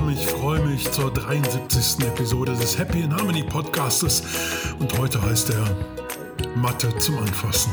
Willkommen. 0.00 0.16
Ich 0.16 0.26
freue 0.26 0.60
mich 0.60 0.90
zur 0.90 1.12
73. 1.12 2.06
Episode 2.06 2.52
des 2.52 2.78
Happy 2.78 3.02
in 3.02 3.14
Harmony 3.14 3.42
Podcastes. 3.42 4.22
Und 4.78 4.96
heute 4.98 5.20
heißt 5.20 5.50
er 5.50 6.56
Mathe 6.56 6.96
zum 6.98 7.18
Anfassen. 7.18 7.70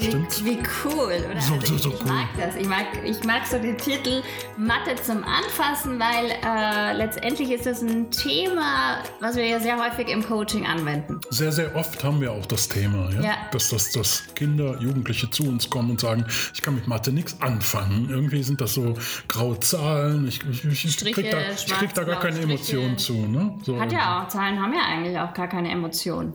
Stimmt. 0.00 0.44
Wie 0.44 0.58
cool, 0.84 1.24
oder? 1.30 1.40
So, 1.40 1.60
so, 1.60 1.78
so 1.78 1.90
ich 1.90 2.00
cool. 2.00 2.08
mag 2.08 2.28
das. 2.36 2.56
Ich 2.56 2.68
mag, 2.68 2.86
ich 3.04 3.24
mag 3.24 3.46
so 3.46 3.58
den 3.58 3.76
Titel 3.76 4.22
Mathe 4.56 4.94
zum 5.02 5.22
Anfassen, 5.24 5.98
weil 6.00 6.30
äh, 6.44 6.96
letztendlich 6.96 7.50
ist 7.50 7.66
das 7.66 7.82
ein 7.82 8.10
Thema, 8.10 9.02
was 9.20 9.36
wir 9.36 9.46
ja 9.46 9.60
sehr 9.60 9.78
häufig 9.78 10.08
im 10.08 10.24
Coaching 10.24 10.66
anwenden. 10.66 11.20
Sehr, 11.30 11.52
sehr 11.52 11.74
oft 11.76 12.02
haben 12.02 12.20
wir 12.20 12.32
auch 12.32 12.46
das 12.46 12.68
Thema, 12.68 13.10
ja? 13.12 13.20
Ja. 13.22 13.34
Dass, 13.52 13.68
dass, 13.70 13.92
dass 13.92 14.24
Kinder, 14.34 14.76
Jugendliche 14.80 15.30
zu 15.30 15.44
uns 15.44 15.70
kommen 15.70 15.90
und 15.90 16.00
sagen, 16.00 16.24
ich 16.54 16.62
kann 16.62 16.74
mit 16.74 16.88
Mathe 16.88 17.12
nichts 17.12 17.40
anfangen. 17.40 18.08
Irgendwie 18.10 18.42
sind 18.42 18.60
das 18.60 18.74
so 18.74 18.94
graue 19.28 19.60
Zahlen. 19.60 20.26
Ich, 20.26 20.40
ich, 20.50 20.64
ich, 20.64 20.92
Striche, 20.92 21.22
krieg, 21.22 21.30
da, 21.30 21.38
ich 21.54 21.66
krieg 21.66 21.94
da 21.94 22.04
gar 22.04 22.18
keine. 22.18 22.40
Emotionen 22.40 22.98
zu. 22.98 23.26
Ne? 23.26 23.54
So, 23.62 23.80
Hat 23.80 23.92
ja 23.92 24.22
auch, 24.22 24.28
Zahlen 24.28 24.60
haben 24.60 24.72
ja 24.72 24.82
eigentlich 24.82 25.18
auch 25.18 25.32
gar 25.34 25.48
keine 25.48 25.70
Emotionen. 25.70 26.34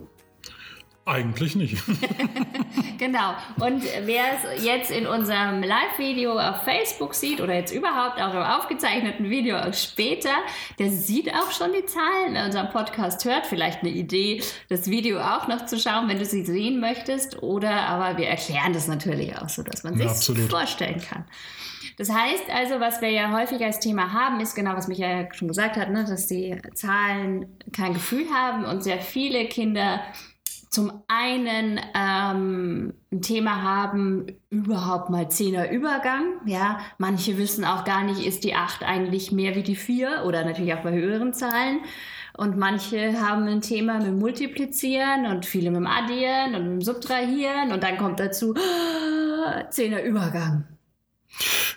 Eigentlich 1.06 1.56
nicht. 1.56 1.82
Genau. 2.98 3.34
Und 3.60 3.82
wer 4.04 4.24
es 4.54 4.64
jetzt 4.64 4.90
in 4.90 5.06
unserem 5.06 5.62
Live-Video 5.62 6.38
auf 6.38 6.62
Facebook 6.64 7.14
sieht 7.14 7.42
oder 7.42 7.54
jetzt 7.54 7.72
überhaupt 7.74 8.18
auch 8.20 8.32
im 8.32 8.40
aufgezeichneten 8.40 9.28
Video 9.28 9.58
später, 9.74 10.30
der 10.78 10.88
sieht 10.88 11.32
auch 11.34 11.50
schon 11.50 11.72
die 11.74 11.84
Zahlen 11.84 12.36
in 12.36 12.42
unserem 12.46 12.70
Podcast, 12.70 13.22
hört 13.26 13.44
vielleicht 13.46 13.80
eine 13.82 13.90
Idee, 13.90 14.42
das 14.70 14.88
Video 14.90 15.20
auch 15.20 15.46
noch 15.46 15.66
zu 15.66 15.78
schauen, 15.78 16.08
wenn 16.08 16.18
du 16.18 16.24
sie 16.24 16.44
sehen 16.44 16.80
möchtest. 16.80 17.42
Oder 17.42 17.70
aber 17.82 18.16
wir 18.16 18.28
erklären 18.28 18.72
das 18.72 18.88
natürlich 18.88 19.36
auch 19.36 19.48
so, 19.50 19.62
dass 19.62 19.84
man 19.84 19.92
Ja, 19.98 20.08
sich 20.08 20.16
absolut. 20.16 20.50
vorstellen 20.50 21.00
kann. 21.06 21.26
Das 21.98 22.10
heißt 22.10 22.44
also, 22.50 22.80
was 22.80 23.02
wir 23.02 23.10
ja 23.10 23.30
häufig 23.30 23.62
als 23.62 23.78
Thema 23.78 24.12
haben, 24.12 24.40
ist 24.40 24.54
genau, 24.54 24.74
was 24.74 24.88
Michael 24.88 25.24
ja 25.24 25.34
schon 25.34 25.48
gesagt 25.48 25.76
hat, 25.76 25.90
ne, 25.90 26.04
dass 26.04 26.26
die 26.28 26.56
Zahlen 26.74 27.58
kein 27.74 27.92
Gefühl 27.94 28.26
haben 28.32 28.64
und 28.64 28.82
sehr 28.82 29.00
viele 29.00 29.46
Kinder 29.46 30.00
zum 30.68 30.92
einen 31.08 31.80
ähm, 31.94 32.94
ein 33.12 33.22
Thema 33.22 33.62
haben, 33.62 34.26
überhaupt 34.50 35.10
mal 35.10 35.30
Zehner 35.30 35.70
Übergang. 35.70 36.40
Ja, 36.44 36.80
manche 36.98 37.38
wissen 37.38 37.64
auch 37.64 37.84
gar 37.84 38.02
nicht, 38.02 38.26
ist 38.26 38.44
die 38.44 38.54
8 38.54 38.82
eigentlich 38.82 39.32
mehr 39.32 39.54
wie 39.54 39.62
die 39.62 39.76
4 39.76 40.24
oder 40.26 40.44
natürlich 40.44 40.74
auch 40.74 40.82
bei 40.82 40.92
höheren 40.92 41.32
Zahlen. 41.32 41.80
Und 42.36 42.58
manche 42.58 43.18
haben 43.20 43.48
ein 43.48 43.62
Thema 43.62 43.98
mit 43.98 44.12
Multiplizieren 44.12 45.26
und 45.26 45.46
viele 45.46 45.70
mit 45.70 45.78
dem 45.78 45.86
Addieren 45.86 46.54
und 46.54 46.62
mit 46.64 46.72
dem 46.72 46.82
Subtrahieren. 46.82 47.72
Und 47.72 47.82
dann 47.82 47.96
kommt 47.96 48.20
dazu 48.20 48.54
Zehner 49.70 50.02
Übergang. 50.02 50.75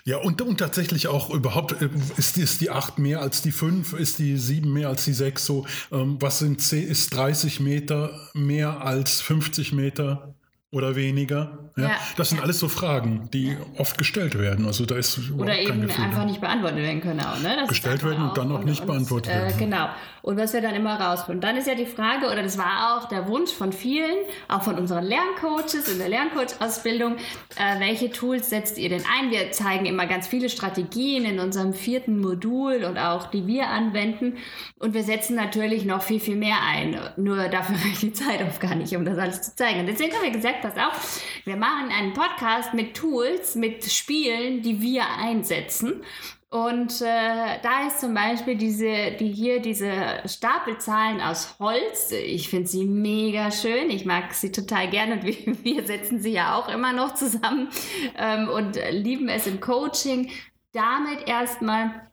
Ja, 0.04 0.18
und, 0.18 0.40
und 0.42 0.58
tatsächlich 0.58 1.08
auch 1.08 1.30
überhaupt, 1.30 1.80
äh, 1.82 1.88
ist, 2.16 2.36
die- 2.36 2.42
ist 2.42 2.60
die 2.60 2.70
8 2.70 2.98
mehr 2.98 3.20
als 3.20 3.42
die 3.42 3.52
5, 3.52 3.92
ist 3.92 4.18
die 4.18 4.36
7 4.38 4.72
mehr 4.72 4.88
als 4.88 5.04
die 5.04 5.12
6 5.12 5.46
so? 5.46 5.66
Ähm, 5.92 6.16
was 6.20 6.38
sind 6.38 6.60
10, 6.60 6.86
ist 6.88 7.14
30 7.14 7.60
Meter 7.60 8.30
mehr 8.34 8.84
als 8.84 9.20
50 9.20 9.72
Meter 9.72 10.34
oder 10.72 10.94
weniger? 10.94 11.58
Ja, 11.76 11.84
Ja. 11.84 11.90
das 12.16 12.30
sind 12.30 12.40
alles 12.42 12.58
so 12.60 12.68
Fragen, 12.68 13.28
die 13.32 13.56
oft 13.78 13.96
gestellt 13.98 14.38
werden. 14.38 14.66
Also 14.66 14.86
da 14.86 14.96
ist 14.96 15.18
Oder 15.36 15.58
eben 15.58 15.82
Gefühl. 15.82 16.04
einfach 16.04 16.24
nicht 16.24 16.40
beantwortet 16.40 16.78
werden 16.78 17.00
können 17.00 17.20
auch, 17.20 17.40
ne? 17.40 17.64
Gestellt 17.68 18.04
werden 18.04 18.28
und 18.28 18.36
dann 18.38 18.52
auch 18.52 18.62
nicht 18.64 18.86
beantwortet 18.86 19.32
äh, 19.32 19.36
werden. 19.42 19.58
Genau. 19.58 19.88
Und 20.22 20.36
was 20.36 20.52
wir 20.52 20.60
dann 20.60 20.74
immer 20.74 21.00
rausfinden. 21.00 21.40
Dann 21.40 21.56
ist 21.56 21.66
ja 21.66 21.74
die 21.74 21.86
Frage, 21.86 22.26
oder 22.26 22.42
das 22.42 22.58
war 22.58 22.98
auch 22.98 23.08
der 23.08 23.26
Wunsch 23.26 23.50
von 23.52 23.72
vielen, 23.72 24.16
auch 24.48 24.62
von 24.62 24.76
unseren 24.76 25.04
Lerncoaches 25.04 25.88
in 25.90 25.98
der 25.98 26.08
Lerncoach-Ausbildung, 26.10 27.16
äh, 27.56 27.80
welche 27.80 28.10
Tools 28.10 28.50
setzt 28.50 28.76
ihr 28.78 28.90
denn 28.90 29.02
ein? 29.18 29.30
Wir 29.30 29.50
zeigen 29.52 29.86
immer 29.86 30.06
ganz 30.06 30.28
viele 30.28 30.50
Strategien 30.50 31.24
in 31.24 31.40
unserem 31.40 31.72
vierten 31.72 32.20
Modul 32.20 32.84
und 32.84 32.98
auch 32.98 33.28
die 33.30 33.46
wir 33.46 33.68
anwenden. 33.68 34.36
Und 34.78 34.92
wir 34.94 35.02
setzen 35.04 35.36
natürlich 35.36 35.84
noch 35.84 36.02
viel, 36.02 36.20
viel 36.20 36.36
mehr 36.36 36.58
ein. 36.68 36.96
Nur 37.16 37.48
dafür 37.48 37.76
reicht 37.84 38.02
die 38.02 38.12
Zeit 38.12 38.42
oft 38.42 38.60
gar 38.60 38.74
nicht, 38.74 38.94
um 38.94 39.04
das 39.04 39.18
alles 39.18 39.42
zu 39.42 39.56
zeigen. 39.56 39.80
Und 39.80 39.86
deswegen 39.86 40.12
haben 40.14 40.22
wir 40.24 40.30
gesagt, 40.32 40.59
pass 40.60 40.76
auf, 40.76 41.22
wir 41.44 41.56
machen 41.56 41.90
einen 41.90 42.12
Podcast 42.12 42.74
mit 42.74 42.96
Tools, 42.96 43.54
mit 43.54 43.84
Spielen, 43.84 44.62
die 44.62 44.80
wir 44.80 45.04
einsetzen. 45.18 46.02
Und 46.50 47.00
äh, 47.00 47.60
da 47.62 47.86
ist 47.86 48.00
zum 48.00 48.12
Beispiel 48.12 48.56
diese, 48.56 49.12
die 49.12 49.28
hier, 49.28 49.60
diese 49.60 49.92
Stapelzahlen 50.26 51.20
aus 51.20 51.56
Holz. 51.60 52.10
Ich 52.10 52.48
finde 52.48 52.66
sie 52.66 52.84
mega 52.86 53.52
schön. 53.52 53.88
Ich 53.88 54.04
mag 54.04 54.34
sie 54.34 54.50
total 54.50 54.90
gerne 54.90 55.14
und 55.14 55.24
wir, 55.24 55.64
wir 55.64 55.86
setzen 55.86 56.20
sie 56.20 56.32
ja 56.32 56.56
auch 56.56 56.68
immer 56.68 56.92
noch 56.92 57.14
zusammen 57.14 57.68
ähm, 58.18 58.48
und 58.48 58.78
lieben 58.90 59.28
es 59.28 59.46
im 59.46 59.60
Coaching. 59.60 60.30
Damit 60.72 61.28
erstmal 61.28 62.09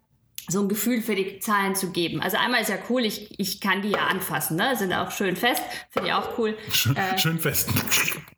so 0.50 0.62
ein 0.62 0.70
Gefühl 0.70 1.02
für 1.02 1.16
die 1.16 1.40
Zahlen 1.40 1.76
zu 1.76 1.92
geben. 1.92 2.22
Also 2.22 2.38
einmal 2.38 2.62
ist 2.62 2.70
ja 2.70 2.78
cool, 2.90 3.04
ich, 3.04 3.38
ich 3.40 3.60
kann 3.60 3.82
die 3.82 3.90
ja 3.90 4.08
anfassen, 4.08 4.56
ne? 4.58 4.76
Sind 4.78 4.94
auch 4.94 5.12
schön 5.12 5.36
fest, 5.36 5.62
finde 5.90 6.10
ich 6.10 6.14
auch 6.14 6.38
cool. 6.38 6.58
Schön, 6.72 6.96
Äh, 6.96 7.18
schön 7.18 7.38
fest. 7.40 7.70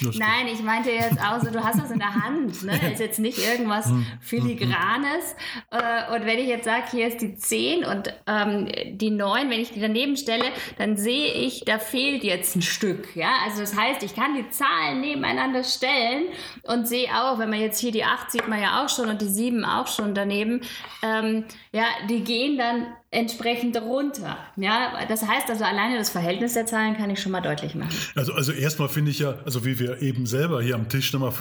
Lustig. 0.00 0.18
Nein, 0.20 0.48
ich 0.52 0.62
meinte 0.62 0.90
jetzt 0.90 1.18
auch 1.20 1.40
so, 1.40 1.50
du 1.50 1.62
hast 1.62 1.80
das 1.80 1.90
in 1.90 1.98
der 1.98 2.14
Hand, 2.14 2.62
ne? 2.64 2.78
Ist 2.92 3.00
jetzt 3.00 3.18
nicht 3.18 3.38
irgendwas 3.38 3.86
Hm, 3.86 4.06
Filigranes. 4.20 5.34
Äh, 5.70 6.14
Und 6.14 6.26
wenn 6.26 6.38
ich 6.38 6.46
jetzt 6.48 6.64
sage, 6.64 6.84
hier 6.90 7.08
ist 7.08 7.20
die 7.20 7.36
10 7.36 7.84
und 7.84 8.12
ähm, 8.26 8.68
die 8.98 9.10
9, 9.10 9.50
wenn 9.50 9.60
ich 9.60 9.72
die 9.72 9.80
daneben 9.80 10.16
stelle, 10.16 10.44
dann 10.78 10.96
sehe 10.96 11.32
ich, 11.32 11.64
da 11.64 11.78
fehlt 11.78 12.24
jetzt 12.24 12.56
ein 12.56 12.62
Stück. 12.62 13.14
Ja? 13.16 13.30
Also 13.44 13.60
das 13.60 13.76
heißt, 13.76 14.02
ich 14.02 14.14
kann 14.14 14.34
die 14.34 14.48
Zahlen 14.50 15.00
nebeneinander 15.00 15.64
stellen 15.64 16.24
und 16.62 16.86
sehe 16.88 17.08
auch, 17.10 17.38
wenn 17.38 17.50
man 17.50 17.60
jetzt 17.60 17.78
hier 17.80 17.92
die 17.92 18.04
8 18.04 18.30
sieht 18.30 18.48
man 18.48 18.60
ja 18.60 18.84
auch 18.84 18.88
schon 18.88 19.08
und 19.08 19.20
die 19.22 19.28
7 19.28 19.64
auch 19.64 19.86
schon 19.86 20.14
daneben, 20.14 20.60
ähm, 21.02 21.44
ja, 21.72 21.84
die 22.08 22.24
gehen 22.24 22.56
dann 22.58 22.86
entsprechend 23.10 23.76
runter. 23.80 24.36
Ja? 24.56 24.92
Das 25.08 25.26
heißt 25.26 25.48
also, 25.48 25.64
alleine 25.64 25.96
das 25.98 26.10
Verhältnis 26.10 26.54
der 26.54 26.66
Zahlen 26.66 26.96
kann 26.96 27.10
ich 27.10 27.20
schon 27.20 27.32
mal 27.32 27.40
deutlich 27.40 27.74
machen. 27.74 27.94
Also, 28.16 28.32
also 28.34 28.52
erstmal 28.52 28.88
finde 28.88 29.10
ich 29.12 29.20
ja, 29.20 29.34
also 29.44 29.64
wie 29.64 29.78
wir 29.78 30.02
eben 30.02 30.26
selber 30.26 30.62
hier 30.62 30.74
am 30.74 30.88
Tisch 30.88 31.12
nochmal 31.12 31.32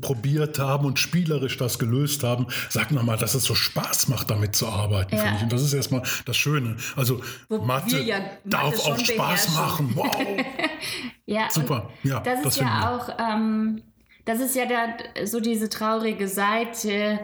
probiert 0.00 0.58
haben 0.58 0.86
und 0.86 0.98
spielerisch 0.98 1.56
das 1.58 1.78
gelöst 1.78 2.22
haben, 2.24 2.46
sag 2.70 2.90
nochmal, 2.92 3.18
dass 3.18 3.34
es 3.34 3.44
so 3.44 3.54
Spaß 3.54 4.08
macht, 4.08 4.30
damit 4.30 4.56
zu 4.56 4.66
arbeiten, 4.68 5.14
Ja. 5.14 5.22
finde 5.22 5.36
ich. 5.36 5.42
Und 5.42 5.52
das 5.52 5.62
ist 5.62 5.74
erstmal 5.74 6.02
das 6.24 6.36
Schöne. 6.36 6.76
Also 6.96 7.20
Wo 7.48 7.58
Mathe 7.58 8.00
ja 8.00 8.20
darf 8.44 8.64
Mathe 8.70 8.78
auch 8.78 8.96
schon 8.96 9.04
Spaß 9.04 9.46
beherrschen. 9.48 9.54
machen. 9.54 9.92
Wow. 9.94 10.16
Ja, 11.26 11.48
Super. 11.50 11.90
Ja, 12.04 12.20
das 12.20 12.36
ist 12.38 12.44
das 12.46 12.56
ja 12.60 12.96
auch, 12.96 13.10
ähm, 13.18 13.82
das 14.24 14.40
ist 14.40 14.56
ja 14.56 14.64
der, 14.64 15.26
so 15.26 15.40
diese 15.40 15.68
traurige 15.68 16.26
Seite. 16.26 17.18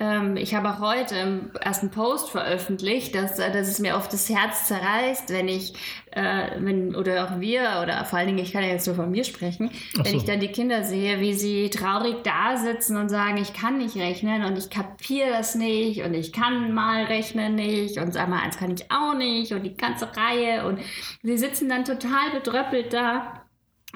Ähm, 0.00 0.36
ich 0.36 0.56
habe 0.56 0.70
auch 0.70 0.80
heute 0.80 1.14
im 1.14 1.50
ersten 1.60 1.90
Post 1.92 2.30
veröffentlicht, 2.30 3.14
dass, 3.14 3.38
äh, 3.38 3.52
dass 3.52 3.68
es 3.68 3.78
mir 3.78 3.94
oft 3.94 4.12
das 4.12 4.28
Herz 4.28 4.66
zerreißt, 4.66 5.30
wenn 5.30 5.46
ich, 5.46 5.72
äh, 6.10 6.50
wenn, 6.58 6.96
oder 6.96 7.24
auch 7.24 7.38
wir, 7.38 7.80
oder 7.80 8.04
vor 8.04 8.18
allen 8.18 8.26
Dingen, 8.26 8.40
ich 8.40 8.52
kann 8.52 8.64
ja 8.64 8.70
jetzt 8.70 8.88
nur 8.88 8.96
von 8.96 9.12
mir 9.12 9.22
sprechen, 9.22 9.70
Ach 9.96 10.04
wenn 10.04 10.12
so. 10.12 10.16
ich 10.16 10.24
dann 10.24 10.40
die 10.40 10.48
Kinder 10.48 10.82
sehe, 10.82 11.20
wie 11.20 11.32
sie 11.34 11.70
traurig 11.70 12.16
da 12.24 12.56
sitzen 12.56 12.96
und 12.96 13.08
sagen, 13.08 13.36
ich 13.36 13.52
kann 13.52 13.78
nicht 13.78 13.96
rechnen 13.96 14.44
und 14.44 14.58
ich 14.58 14.68
kapiere 14.68 15.30
das 15.30 15.54
nicht 15.54 16.02
und 16.02 16.12
ich 16.14 16.32
kann 16.32 16.74
mal 16.74 17.04
rechnen 17.04 17.54
nicht 17.54 17.98
und 17.98 18.12
sag 18.12 18.28
mal, 18.28 18.42
eins 18.42 18.58
kann 18.58 18.74
ich 18.74 18.90
auch 18.90 19.14
nicht 19.14 19.52
und 19.52 19.62
die 19.62 19.76
ganze 19.76 20.08
Reihe 20.16 20.66
und 20.66 20.80
sie 21.22 21.38
sitzen 21.38 21.68
dann 21.68 21.84
total 21.84 22.32
bedröppelt 22.32 22.92
da. 22.92 23.43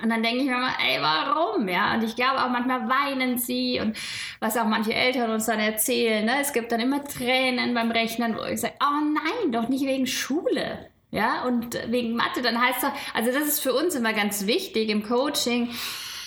Und 0.02 0.10
dann 0.10 0.22
denke 0.22 0.42
ich 0.42 0.46
mir 0.46 0.56
mal, 0.56 0.74
ey, 0.84 1.00
warum? 1.00 1.68
Ja, 1.68 1.94
und 1.94 2.04
ich 2.04 2.16
glaube 2.16 2.42
auch 2.44 2.48
manchmal 2.48 2.88
weinen 2.88 3.38
sie 3.38 3.80
und 3.80 3.96
was 4.40 4.56
auch 4.56 4.66
manche 4.66 4.94
Eltern 4.94 5.30
uns 5.30 5.46
dann 5.46 5.60
erzählen, 5.60 6.24
ne? 6.24 6.40
es 6.40 6.52
gibt 6.52 6.72
dann 6.72 6.80
immer 6.80 7.04
Tränen 7.04 7.74
beim 7.74 7.90
Rechnen, 7.90 8.36
wo 8.36 8.44
ich 8.44 8.60
sage, 8.60 8.74
oh 8.80 9.04
nein, 9.14 9.52
doch 9.52 9.68
nicht 9.68 9.84
wegen 9.84 10.06
Schule. 10.06 10.88
Ja, 11.10 11.44
und 11.44 11.78
wegen 11.90 12.14
Mathe, 12.14 12.42
dann 12.42 12.60
heißt 12.60 12.82
doch, 12.82 12.92
also 13.14 13.32
das 13.32 13.48
ist 13.48 13.60
für 13.60 13.72
uns 13.72 13.94
immer 13.94 14.12
ganz 14.12 14.46
wichtig 14.46 14.90
im 14.90 15.02
Coaching, 15.02 15.70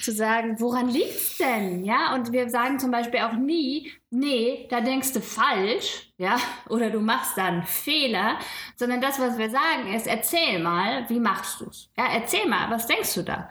zu 0.01 0.11
sagen, 0.11 0.59
woran 0.59 0.89
liegt's 0.89 1.37
denn? 1.37 1.83
Ja, 1.85 2.13
und 2.13 2.31
wir 2.31 2.49
sagen 2.49 2.79
zum 2.79 2.91
Beispiel 2.91 3.21
auch 3.21 3.33
nie, 3.33 3.91
nee, 4.09 4.67
da 4.69 4.81
denkst 4.81 5.13
du 5.13 5.21
falsch, 5.21 6.11
ja, 6.17 6.37
oder 6.69 6.89
du 6.89 6.99
machst 6.99 7.37
da 7.37 7.45
einen 7.45 7.63
Fehler, 7.63 8.39
sondern 8.75 9.01
das, 9.01 9.19
was 9.19 9.37
wir 9.37 9.49
sagen, 9.49 9.93
ist, 9.93 10.07
erzähl 10.07 10.59
mal, 10.59 11.09
wie 11.09 11.19
machst 11.19 11.61
du's? 11.61 11.89
Ja, 11.97 12.05
erzähl 12.13 12.47
mal, 12.47 12.69
was 12.69 12.87
denkst 12.87 13.13
du 13.15 13.23
da? 13.23 13.49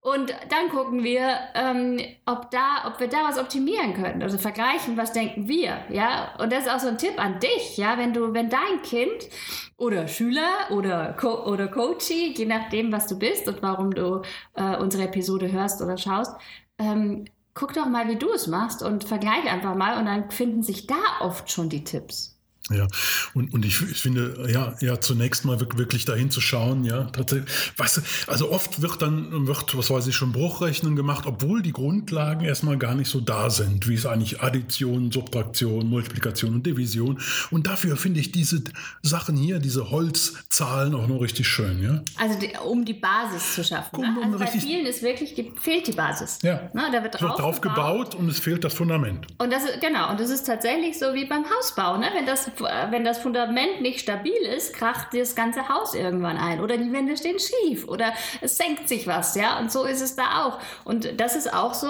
Und 0.00 0.30
dann 0.48 0.68
gucken 0.70 1.02
wir, 1.02 1.36
ähm, 1.54 2.00
ob, 2.24 2.50
da, 2.52 2.86
ob 2.86 3.00
wir 3.00 3.08
da 3.08 3.24
was 3.24 3.36
optimieren 3.36 3.94
können. 3.94 4.22
Also 4.22 4.38
vergleichen, 4.38 4.96
was 4.96 5.12
denken 5.12 5.48
wir. 5.48 5.78
Ja? 5.90 6.36
Und 6.38 6.52
das 6.52 6.66
ist 6.66 6.70
auch 6.70 6.78
so 6.78 6.88
ein 6.88 6.98
Tipp 6.98 7.18
an 7.18 7.40
dich, 7.40 7.76
ja, 7.76 7.98
wenn 7.98 8.12
du, 8.12 8.32
wenn 8.32 8.48
dein 8.48 8.80
Kind 8.82 9.28
oder 9.76 10.06
Schüler 10.06 10.70
oder, 10.70 11.14
Co 11.14 11.44
oder 11.46 11.66
Coachie, 11.66 12.32
je 12.32 12.46
nachdem, 12.46 12.92
was 12.92 13.08
du 13.08 13.18
bist 13.18 13.48
und 13.48 13.60
warum 13.60 13.92
du 13.92 14.22
äh, 14.54 14.76
unsere 14.76 15.04
Episode 15.04 15.50
hörst 15.50 15.82
oder 15.82 15.98
schaust, 15.98 16.32
ähm, 16.78 17.24
guck 17.54 17.74
doch 17.74 17.86
mal, 17.86 18.08
wie 18.08 18.16
du 18.16 18.30
es 18.32 18.46
machst 18.46 18.84
und 18.84 19.02
vergleich 19.02 19.50
einfach 19.50 19.74
mal 19.74 19.98
und 19.98 20.06
dann 20.06 20.30
finden 20.30 20.62
sich 20.62 20.86
da 20.86 20.94
oft 21.20 21.50
schon 21.50 21.68
die 21.68 21.82
Tipps. 21.82 22.37
Ja, 22.70 22.86
und, 23.34 23.54
und 23.54 23.64
ich, 23.64 23.80
ich 23.90 24.00
finde, 24.00 24.48
ja, 24.52 24.74
ja, 24.80 25.00
zunächst 25.00 25.44
mal 25.44 25.58
wirklich 25.60 26.04
dahin 26.04 26.30
zu 26.30 26.40
schauen, 26.40 26.84
ja, 26.84 27.04
tatsächlich. 27.04 27.50
Was, 27.76 28.02
also 28.26 28.50
oft 28.50 28.82
wird 28.82 29.00
dann, 29.00 29.46
wird, 29.46 29.76
was 29.76 29.90
weiß 29.90 30.06
ich, 30.06 30.16
schon 30.16 30.32
Bruchrechnen 30.32 30.94
gemacht, 30.94 31.24
obwohl 31.26 31.62
die 31.62 31.72
Grundlagen 31.72 32.44
erstmal 32.44 32.76
gar 32.76 32.94
nicht 32.94 33.08
so 33.08 33.20
da 33.20 33.48
sind, 33.48 33.88
wie 33.88 33.94
es 33.94 34.04
eigentlich 34.04 34.42
Addition, 34.42 35.10
Subtraktion, 35.10 35.86
Multiplikation 35.88 36.54
und 36.54 36.66
Division. 36.66 37.20
Und 37.50 37.66
dafür 37.66 37.96
finde 37.96 38.20
ich 38.20 38.32
diese 38.32 38.62
Sachen 39.02 39.36
hier, 39.36 39.60
diese 39.60 39.90
Holzzahlen 39.90 40.94
auch 40.94 41.08
noch 41.08 41.20
richtig 41.20 41.48
schön, 41.48 41.82
ja. 41.82 42.02
Also 42.18 42.38
die, 42.38 42.52
um 42.64 42.84
die 42.84 42.94
Basis 42.94 43.54
zu 43.54 43.64
schaffen. 43.64 43.96
Um, 43.96 44.02
ne? 44.02 44.20
also 44.24 44.38
bei 44.38 44.46
vielen 44.46 44.86
ist 44.86 45.02
wirklich, 45.02 45.34
fehlt 45.60 45.86
die 45.86 45.92
Basis. 45.92 46.38
Ja. 46.42 46.70
Ne? 46.74 46.88
Da 46.92 47.02
wird 47.02 47.14
drauf, 47.14 47.22
wird 47.22 47.38
drauf 47.38 47.60
gebaut. 47.60 48.10
gebaut 48.10 48.14
und 48.14 48.28
es 48.28 48.38
fehlt 48.38 48.64
das 48.64 48.74
Fundament. 48.74 49.26
Und 49.38 49.52
das 49.52 49.64
ist, 49.64 49.80
genau, 49.80 50.10
und 50.10 50.20
das 50.20 50.30
ist 50.30 50.44
tatsächlich 50.44 50.98
so 50.98 51.14
wie 51.14 51.24
beim 51.24 51.44
Hausbau, 51.48 51.96
ne? 51.96 52.08
Wenn 52.14 52.26
das 52.26 52.50
wenn 52.60 53.04
das 53.04 53.18
Fundament 53.18 53.80
nicht 53.80 54.00
stabil 54.00 54.40
ist, 54.56 54.74
kracht 54.74 55.08
das 55.12 55.34
ganze 55.34 55.68
Haus 55.68 55.94
irgendwann 55.94 56.36
ein 56.36 56.60
oder 56.60 56.76
die 56.76 56.92
Wände 56.92 57.16
stehen 57.16 57.38
schief 57.38 57.86
oder 57.88 58.12
es 58.40 58.56
senkt 58.56 58.88
sich 58.88 59.06
was, 59.06 59.34
ja. 59.34 59.58
Und 59.58 59.72
so 59.72 59.84
ist 59.84 60.00
es 60.00 60.16
da 60.16 60.44
auch. 60.44 60.58
Und 60.84 61.20
das 61.20 61.36
ist 61.36 61.52
auch 61.52 61.74
so 61.74 61.88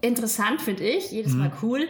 interessant, 0.00 0.62
finde 0.62 0.84
ich, 0.84 1.10
jedes 1.10 1.34
Mal 1.34 1.48
mhm. 1.48 1.54
cool, 1.62 1.88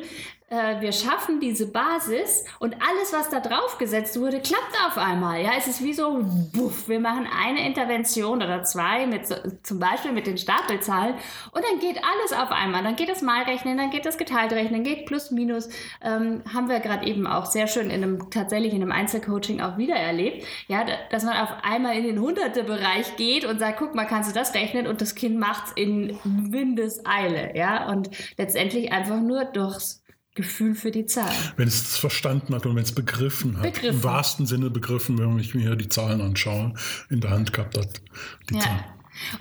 äh, 0.50 0.80
wir 0.80 0.92
schaffen 0.92 1.38
diese 1.38 1.68
Basis 1.68 2.44
und 2.58 2.74
alles, 2.74 3.12
was 3.12 3.30
da 3.30 3.38
drauf 3.38 3.78
gesetzt 3.78 4.18
wurde, 4.18 4.40
klappt 4.40 4.76
auf 4.86 4.98
einmal. 4.98 5.40
Ja, 5.40 5.52
es 5.56 5.68
ist 5.68 5.82
wie 5.82 5.94
so, 5.94 6.24
buff, 6.52 6.88
wir 6.88 6.98
machen 6.98 7.26
eine 7.26 7.64
Intervention 7.64 8.42
oder 8.42 8.64
zwei, 8.64 9.06
mit, 9.06 9.22
zum 9.62 9.78
Beispiel 9.78 10.10
mit 10.10 10.26
den 10.26 10.36
Stapelzahlen 10.36 11.14
und 11.52 11.64
dann 11.64 11.78
geht 11.78 11.98
alles 11.98 12.32
auf 12.32 12.50
einmal. 12.50 12.82
Dann 12.82 12.96
geht 12.96 13.08
das 13.08 13.22
Malrechnen, 13.22 13.78
dann 13.78 13.90
geht 13.90 14.04
das 14.04 14.18
Geteiltrechnen, 14.18 14.82
geht 14.82 15.06
plus, 15.06 15.30
minus. 15.30 15.68
Ähm, 16.02 16.42
haben 16.52 16.68
wir 16.68 16.80
gerade 16.80 17.06
eben 17.06 17.28
auch 17.28 17.46
sehr 17.46 17.68
schön 17.68 17.88
in 17.88 18.02
einem, 18.02 18.30
tatsächlich 18.30 18.74
in 18.74 18.82
einem 18.82 18.92
Einzelcoaching 18.92 19.60
auch 19.60 19.78
wieder 19.78 19.94
erlebt. 19.94 20.44
Ja, 20.66 20.84
dass 21.10 21.22
man 21.22 21.36
auf 21.36 21.50
einmal 21.62 21.96
in 21.96 22.02
den 22.02 22.20
Hunderte-Bereich 22.20 23.14
geht 23.16 23.44
und 23.44 23.60
sagt, 23.60 23.78
guck 23.78 23.94
mal, 23.94 24.04
kannst 24.04 24.30
du 24.30 24.34
das 24.34 24.52
rechnen? 24.54 24.88
Und 24.88 25.00
das 25.00 25.14
Kind 25.14 25.38
macht 25.38 25.68
es 25.68 25.72
in 25.74 26.18
Windeseile. 26.24 27.56
Ja, 27.56 27.88
und 27.88 28.10
letztendlich 28.36 28.92
einfach 28.92 29.20
nur 29.20 29.44
durchs 29.44 30.00
Gefühl 30.34 30.74
für 30.74 30.90
die 30.90 31.06
Zahlen. 31.06 31.34
Wenn 31.56 31.68
es 31.68 31.82
es 31.82 31.96
verstanden 31.96 32.54
hat 32.54 32.64
und 32.64 32.76
wenn 32.76 32.82
es 32.82 32.92
begriffen 32.92 33.56
hat. 33.56 33.64
Begriffen. 33.64 33.96
Im 33.96 34.04
wahrsten 34.04 34.46
Sinne 34.46 34.70
begriffen, 34.70 35.18
wenn 35.18 35.38
ich 35.38 35.54
mir 35.54 35.62
hier 35.62 35.76
die 35.76 35.88
Zahlen 35.88 36.20
anschaue, 36.20 36.74
in 37.08 37.20
der 37.20 37.30
Hand 37.30 37.52
gehabt 37.52 37.76
hat. 37.76 38.00
Die 38.48 38.54
ja. 38.54 38.60
Zahlen. 38.60 38.84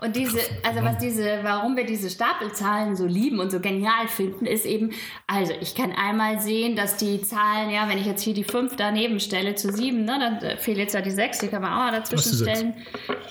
Und 0.01 0.15
diese, 0.15 0.39
also 0.63 0.83
was 0.83 0.97
diese, 0.97 1.39
warum 1.43 1.77
wir 1.77 1.85
diese 1.85 2.09
Stapelzahlen 2.09 2.95
so 2.95 3.05
lieben 3.05 3.39
und 3.39 3.51
so 3.51 3.59
genial 3.59 4.07
finden, 4.07 4.45
ist 4.45 4.65
eben, 4.65 4.91
also 5.27 5.53
ich 5.61 5.75
kann 5.75 5.91
einmal 5.91 6.41
sehen, 6.41 6.75
dass 6.75 6.97
die 6.97 7.21
Zahlen, 7.21 7.69
ja, 7.69 7.87
wenn 7.87 7.97
ich 7.97 8.05
jetzt 8.05 8.23
hier 8.23 8.33
die 8.33 8.43
5 8.43 8.75
daneben 8.75 9.19
stelle 9.19 9.55
zu 9.55 9.71
7, 9.71 10.03
ne, 10.03 10.39
dann 10.39 10.57
fehlt 10.57 10.77
jetzt 10.77 10.95
ja 10.95 11.01
die 11.01 11.11
6, 11.11 11.39
die 11.39 11.47
kann 11.47 11.61
man 11.61 11.71
auch 11.71 11.77
mal 11.77 11.91
dazwischen 11.91 12.33
stellen. 12.35 12.73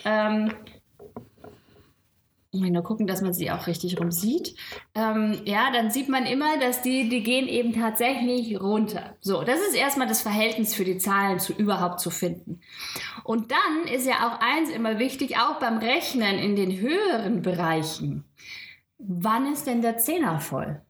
Ähm, 0.04 0.52
nur 2.52 2.82
gucken, 2.82 3.06
dass 3.06 3.20
man 3.20 3.34
sie 3.34 3.50
auch 3.50 3.66
richtig 3.66 4.00
rum 4.00 4.10
sieht. 4.10 4.54
Ähm, 4.94 5.40
ja, 5.44 5.70
dann 5.70 5.90
sieht 5.90 6.08
man 6.08 6.24
immer, 6.24 6.58
dass 6.58 6.80
die, 6.80 7.08
die 7.08 7.22
gehen 7.22 7.46
eben 7.46 7.74
tatsächlich 7.74 8.58
runter. 8.60 9.16
So, 9.20 9.42
das 9.42 9.60
ist 9.60 9.74
erstmal 9.74 10.08
das 10.08 10.22
Verhältnis 10.22 10.74
für 10.74 10.84
die 10.84 10.98
Zahlen 10.98 11.40
zu 11.40 11.52
überhaupt 11.52 12.00
zu 12.00 12.10
finden. 12.10 12.60
Und 13.24 13.52
dann 13.52 13.92
ist 13.92 14.06
ja 14.06 14.26
auch 14.26 14.40
eins 14.40 14.70
immer 14.70 14.98
wichtig, 14.98 15.36
auch 15.36 15.58
beim 15.60 15.78
Rechnen 15.78 16.38
in 16.38 16.56
den 16.56 16.78
höheren 16.78 17.42
Bereichen. 17.42 18.24
Wann 18.98 19.52
ist 19.52 19.66
denn 19.66 19.82
der 19.82 19.98
Zehner 19.98 20.40
voll? 20.40 20.80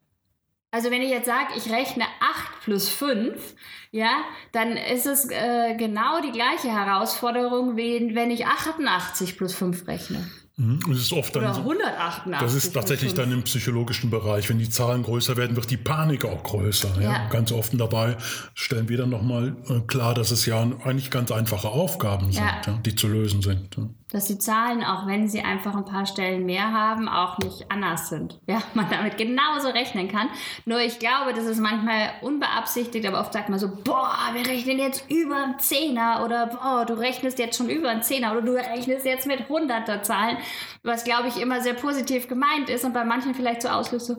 Also 0.71 0.91
wenn 0.91 1.03
ich 1.03 1.11
jetzt 1.11 1.27
sage, 1.27 1.55
ich 1.57 1.73
rechne 1.73 2.05
8 2.21 2.61
plus 2.63 2.89
5, 2.91 3.57
ja, 3.91 4.23
dann 4.53 4.77
ist 4.77 5.07
es 5.07 5.31
äh, 5.31 5.75
genau 5.77 6.21
die 6.21 6.33
gleiche 6.33 6.69
Herausforderung, 6.69 7.77
wie 7.77 8.15
wenn 8.15 8.31
ich 8.31 8.47
88 8.47 9.37
plus 9.37 9.55
5 9.55 9.87
rechne. 9.87 10.27
Mhm. 10.59 10.81
Das 10.89 10.99
ist 10.99 11.13
oft 11.13 11.37
dann, 11.37 11.45
Oder 11.45 11.57
188. 11.57 12.41
Das 12.41 12.55
ist 12.55 12.73
tatsächlich 12.73 13.15
dann 13.15 13.31
im 13.31 13.45
psychologischen 13.45 14.11
Bereich. 14.11 14.49
Wenn 14.49 14.59
die 14.59 14.69
Zahlen 14.69 15.05
größer 15.05 15.37
werden, 15.37 15.55
wird 15.55 15.71
die 15.71 15.77
Panik 15.77 16.25
auch 16.25 16.43
größer. 16.43 17.01
Ja. 17.01 17.13
ja. 17.13 17.29
Ganz 17.29 17.53
oft 17.53 17.79
dabei 17.79 18.17
stellen 18.55 18.89
wir 18.89 18.99
dann 18.99 19.11
nochmal 19.11 19.57
äh, 19.69 19.81
klar, 19.87 20.15
dass 20.15 20.33
es 20.33 20.47
ja 20.47 20.61
eigentlich 20.61 21.13
ganz 21.13 21.31
einfache 21.31 21.69
Aufgaben 21.69 22.33
sind, 22.33 22.45
ja. 22.45 22.61
Ja, 22.67 22.79
die 22.85 22.95
zu 22.97 23.07
lösen 23.07 23.41
sind 23.41 23.77
dass 24.11 24.25
die 24.25 24.39
Zahlen, 24.39 24.83
auch 24.83 25.07
wenn 25.07 25.29
sie 25.29 25.43
einfach 25.43 25.75
ein 25.75 25.85
paar 25.85 26.07
Stellen 26.07 26.47
mehr 26.47 26.73
haben, 26.73 27.09
auch 27.09 27.39
nicht 27.39 27.71
anders 27.71 28.09
sind. 28.09 28.41
Ja, 28.47 28.63
man 28.75 28.89
damit 28.91 29.19
genauso 29.19 29.69
rechnen 29.69 30.09
kann. 30.09 30.29
Nur 30.65 30.81
ich 30.81 30.99
glaube, 30.99 31.35
das 31.35 31.45
ist 31.45 31.61
manchmal 31.61 32.11
unbeabsichtigt, 32.23 33.07
aber 33.07 33.21
oft 33.21 33.33
sagt 33.33 33.49
man 33.51 33.59
so, 33.59 33.69
boah, 33.85 34.31
wir 34.33 34.47
rechnen 34.47 34.79
jetzt 34.79 35.11
über 35.11 35.37
einen 35.37 35.59
Zehner 35.59 36.23
oder 36.25 36.47
boah, 36.47 36.85
du 36.87 36.95
rechnest 36.95 37.39
jetzt 37.39 37.57
schon 37.57 37.69
über 37.69 37.89
einen 37.91 38.03
Zehner 38.03 38.33
oder 38.33 38.43
du 38.43 38.53
rechnest 38.55 39.05
jetzt 39.05 39.27
mit 39.27 39.49
hunderter 39.49 40.03
Zahlen, 40.03 40.39
was 40.83 41.05
glaube 41.05 41.29
ich 41.29 41.41
immer 41.41 41.61
sehr 41.61 41.75
positiv 41.75 42.29
gemeint 42.29 42.71
ist 42.71 42.85
und 42.85 42.93
bei 42.93 43.05
manchen 43.05 43.35
vielleicht 43.35 43.63
so 43.63 43.69
auslöst 43.69 44.07
so, 44.07 44.17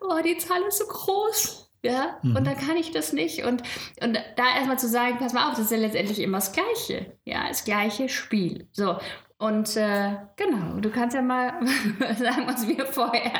oh, 0.00 0.18
die 0.24 0.38
Zahl 0.38 0.62
ist 0.62 0.78
so 0.78 0.86
groß. 0.86 1.66
Ja, 1.82 2.18
mhm. 2.22 2.36
und 2.36 2.46
dann 2.46 2.58
kann 2.58 2.76
ich 2.76 2.90
das 2.90 3.14
nicht. 3.14 3.44
Und, 3.44 3.62
und 4.02 4.18
da 4.36 4.54
erstmal 4.54 4.78
zu 4.78 4.86
sagen, 4.86 5.16
pass 5.18 5.32
mal 5.32 5.48
auf, 5.48 5.54
das 5.54 5.64
ist 5.64 5.70
ja 5.70 5.78
letztendlich 5.78 6.18
immer 6.18 6.36
das 6.36 6.52
Gleiche. 6.52 7.16
Ja, 7.24 7.48
das 7.48 7.64
gleiche 7.64 8.10
Spiel. 8.10 8.68
So. 8.70 8.98
Und 9.40 9.74
äh, 9.74 10.16
genau, 10.36 10.78
du 10.82 10.90
kannst 10.90 11.16
ja 11.16 11.22
mal 11.22 11.54
sagen, 12.18 12.46
was 12.46 12.68
wir 12.68 12.84
vorher 12.84 13.32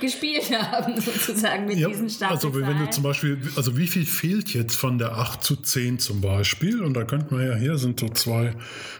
gespielt 0.00 0.50
haben, 0.50 1.00
sozusagen 1.00 1.66
mit 1.66 1.78
ja, 1.78 1.86
diesen 1.86 2.10
Staffeln. 2.10 2.34
Also 2.34 2.54
wenn 2.54 2.76
du 2.76 2.90
zum 2.90 3.04
Beispiel, 3.04 3.40
also 3.54 3.76
wie 3.76 3.86
viel 3.86 4.04
fehlt 4.04 4.52
jetzt 4.52 4.74
von 4.74 4.98
der 4.98 5.12
8 5.12 5.44
zu 5.44 5.54
10 5.54 6.00
zum 6.00 6.20
Beispiel? 6.20 6.82
Und 6.82 6.94
da 6.94 7.04
könnten 7.04 7.38
wir 7.38 7.46
ja, 7.46 7.54
hier 7.54 7.78
sind 7.78 8.00
so 8.00 8.08
zwei, 8.08 8.56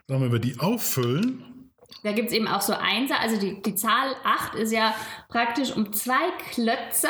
sagen 0.06 0.20
wir, 0.20 0.20
wenn 0.20 0.32
wir 0.32 0.38
die 0.38 0.60
auffüllen, 0.60 1.42
da 2.04 2.12
gibt 2.12 2.28
es 2.28 2.34
eben 2.34 2.46
auch 2.46 2.60
so 2.60 2.74
Einser, 2.74 3.18
also 3.18 3.36
die, 3.40 3.60
die 3.60 3.74
Zahl 3.74 4.14
8 4.22 4.54
ist 4.54 4.72
ja 4.72 4.94
praktisch 5.28 5.74
um 5.74 5.92
zwei 5.92 6.30
Klötzer 6.52 7.08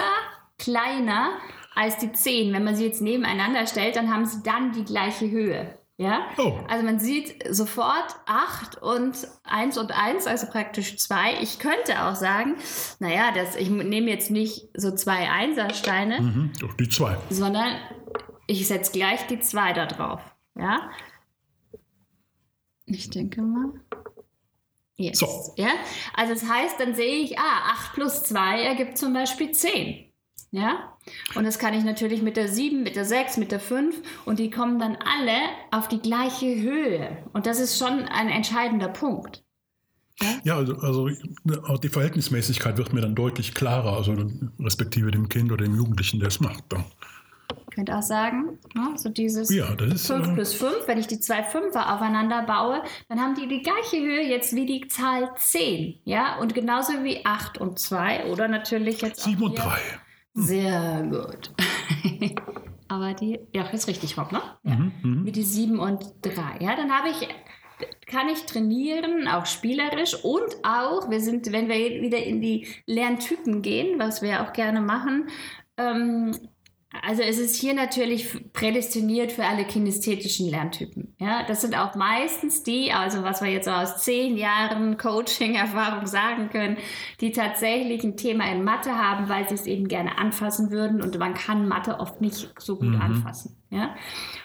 kleiner 0.59 1.33
als 1.75 1.99
die 1.99 2.13
10. 2.13 2.51
Wenn 2.55 2.65
man 2.65 2.77
sie 2.77 2.87
jetzt 2.87 3.03
nebeneinander 3.03 3.67
stellt, 3.67 3.97
dann 3.97 4.11
haben 4.11 4.25
sie 4.25 4.43
dann 4.43 4.73
die 4.73 4.85
gleiche 4.85 5.31
Höhe. 5.31 5.79
Ja? 5.97 6.27
Oh. 6.39 6.59
Also 6.69 6.85
man 6.85 6.99
sieht 6.99 7.45
sofort 7.55 8.17
8 8.27 8.83
und 8.83 9.29
1 9.45 9.79
und 9.79 9.93
1, 9.93 10.27
also 10.27 10.47
praktisch 10.49 10.97
2. 10.97 11.41
Ich 11.41 11.61
könnte 11.61 12.05
auch 12.05 12.17
sagen, 12.17 12.57
naja, 12.99 13.31
das, 13.33 13.55
ich 13.55 13.71
nehme 13.71 14.11
jetzt 14.11 14.31
nicht 14.31 14.69
so 14.75 14.93
zwei 14.93 15.31
Einsersteine, 15.31 16.21
mhm, 16.21 16.53
doch 16.59 16.75
die 16.75 16.89
2. 16.89 17.17
Sondern 17.31 17.77
ich 18.49 18.67
setze 18.67 18.93
gleich 18.93 19.27
die 19.29 19.39
2 19.39 19.73
da 19.73 19.87
drauf. 19.87 20.21
Ja? 20.57 20.91
Ich 22.87 23.11
denke 23.11 23.43
mal. 23.43 23.73
Yes. 24.97 25.19
So. 25.19 25.55
Ja? 25.57 25.71
Also 26.15 26.35
das 26.35 26.49
heißt, 26.49 26.79
dann 26.79 26.95
sehe 26.95 27.23
ich, 27.23 27.39
ah, 27.39 27.73
8 27.73 27.95
plus 27.95 28.25
2 28.25 28.63
ergibt 28.63 28.99
zum 28.99 29.13
Beispiel 29.13 29.53
10. 29.53 30.13
Ja? 30.51 30.94
Und 31.35 31.45
das 31.45 31.59
kann 31.59 31.75
ich 31.75 31.85
natürlich 31.85 32.23
mit 32.23 32.37
der 32.37 32.49
7, 32.49 32.83
mit 32.83 32.97
der 32.97 33.05
6, 33.05 33.37
mit 33.37 33.53
der 33.53 33.61
5 33.61 33.97
und 34.25 34.39
die 34.39 34.51
kommen 34.51 34.79
dann 34.79 34.97
alle 34.97 35.37
auf 35.71 35.89
die 35.89 36.01
gleiche 36.01 36.47
Höhe. 36.47 37.19
Und 37.33 37.47
das 37.47 37.61
ist 37.61 37.79
schon 37.79 38.05
ein 38.05 38.29
entscheidender 38.29 38.89
Punkt. 38.89 39.43
Ja, 40.45 40.57
also, 40.57 40.77
also 40.77 41.09
die 41.83 41.89
Verhältnismäßigkeit 41.89 42.77
wird 42.79 42.93
mir 42.93 43.01
dann 43.01 43.15
deutlich 43.15 43.55
klarer, 43.55 43.97
also 43.97 44.15
respektive 44.61 45.11
dem 45.11 45.29
Kind 45.29 45.51
oder 45.51 45.65
dem 45.65 45.75
Jugendlichen, 45.75 46.21
der 46.21 46.29
es 46.29 46.41
macht. 46.41 46.65
Dann. 46.69 46.85
Ich 47.69 47.75
könnte 47.75 47.97
auch 47.97 48.03
sagen, 48.03 48.59
ne, 48.75 48.93
so 48.95 49.09
dieses 49.09 49.53
ja, 49.53 49.75
das 49.75 49.93
ist, 49.95 50.07
5 50.07 50.35
plus 50.35 50.55
5, 50.55 50.73
wenn 50.87 50.99
ich 50.99 51.09
die 51.09 51.19
zwei 51.19 51.43
Fünfer 51.43 51.93
aufeinander 51.93 52.43
baue, 52.43 52.83
dann 53.09 53.21
haben 53.21 53.35
die 53.35 53.49
die 53.49 53.63
gleiche 53.63 53.97
Höhe 53.97 54.23
jetzt 54.23 54.55
wie 54.55 54.65
die 54.65 54.87
Zahl 54.87 55.33
10. 55.37 55.99
Ja, 56.05 56.39
und 56.39 56.55
genauso 56.55 56.93
wie 57.03 57.27
8 57.27 57.59
und 57.59 57.81
2 57.81 58.27
oder 58.27 58.47
natürlich 58.47 59.01
jetzt 59.01 59.25
7 59.25 59.43
und 59.43 59.59
3. 59.59 59.73
Sehr 60.35 61.03
gut. 61.05 61.53
Aber 62.89 63.15
die, 63.15 63.41
ja, 63.55 63.67
ist 63.69 63.89
richtig, 63.89 64.19
Rob, 64.19 64.33
ne? 64.33 64.41
Ja. 64.65 64.75
Mhm, 64.77 64.93
mhm, 65.03 65.23
Mit 65.25 65.37
die 65.37 65.43
7 65.43 65.79
und 65.79 66.05
3. 66.23 66.59
Ja, 66.61 66.77
dann 66.77 66.93
habe 66.93 67.09
ich, 67.11 67.29
kann 68.07 68.29
ich 68.29 68.45
trainieren, 68.45 69.29
auch 69.29 69.47
spielerisch 69.47 70.15
und 70.23 70.57
auch, 70.63 71.09
wir 71.09 71.21
sind, 71.21 71.51
wenn 71.53 71.69
wir 71.69 71.77
wieder 72.03 72.23
in 72.23 72.41
die 72.41 72.67
Lerntypen 72.87 73.63
gehen, 73.63 73.99
was 73.99 74.23
wir 74.23 74.43
auch 74.43 74.53
gerne 74.53 74.81
machen, 74.81 75.29
ähm, 75.77 76.37
also 77.03 77.23
es 77.23 77.39
ist 77.39 77.57
hier 77.57 77.75
natürlich 77.75 78.53
prädestiniert 78.53 79.33
für 79.33 79.45
alle 79.45 79.65
kinästhetischen 79.65 80.49
Lerntypen. 80.49 81.15
Ja, 81.19 81.45
das 81.47 81.61
sind 81.61 81.77
auch 81.77 81.95
meistens 81.95 82.63
die, 82.63 82.93
also 82.93 83.23
was 83.23 83.43
wir 83.43 83.51
jetzt 83.51 83.69
aus 83.69 84.03
zehn 84.03 84.37
Jahren 84.37 84.97
Coaching-Erfahrung 84.97 86.07
sagen 86.07 86.51
können, 86.51 86.77
die 87.21 87.33
tatsächlich 87.33 88.05
ein 88.05 88.17
Thema 88.17 88.51
in 88.51 88.65
Mathe 88.65 88.97
haben, 88.97 89.29
weil 89.29 89.49
sie 89.49 89.55
es 89.55 89.67
eben 89.67 89.89
gerne 89.89 90.19
anfassen 90.19 90.71
würden 90.71 91.03
und 91.03 91.19
man 91.19 91.35
kann 91.35 91.69
Mathe 91.69 91.99
oft 92.01 92.21
nicht 92.21 92.53
so 92.59 92.77
gut 92.77 92.89
mhm. 92.89 93.01
anfassen. 93.01 93.57
Ja, 93.71 93.95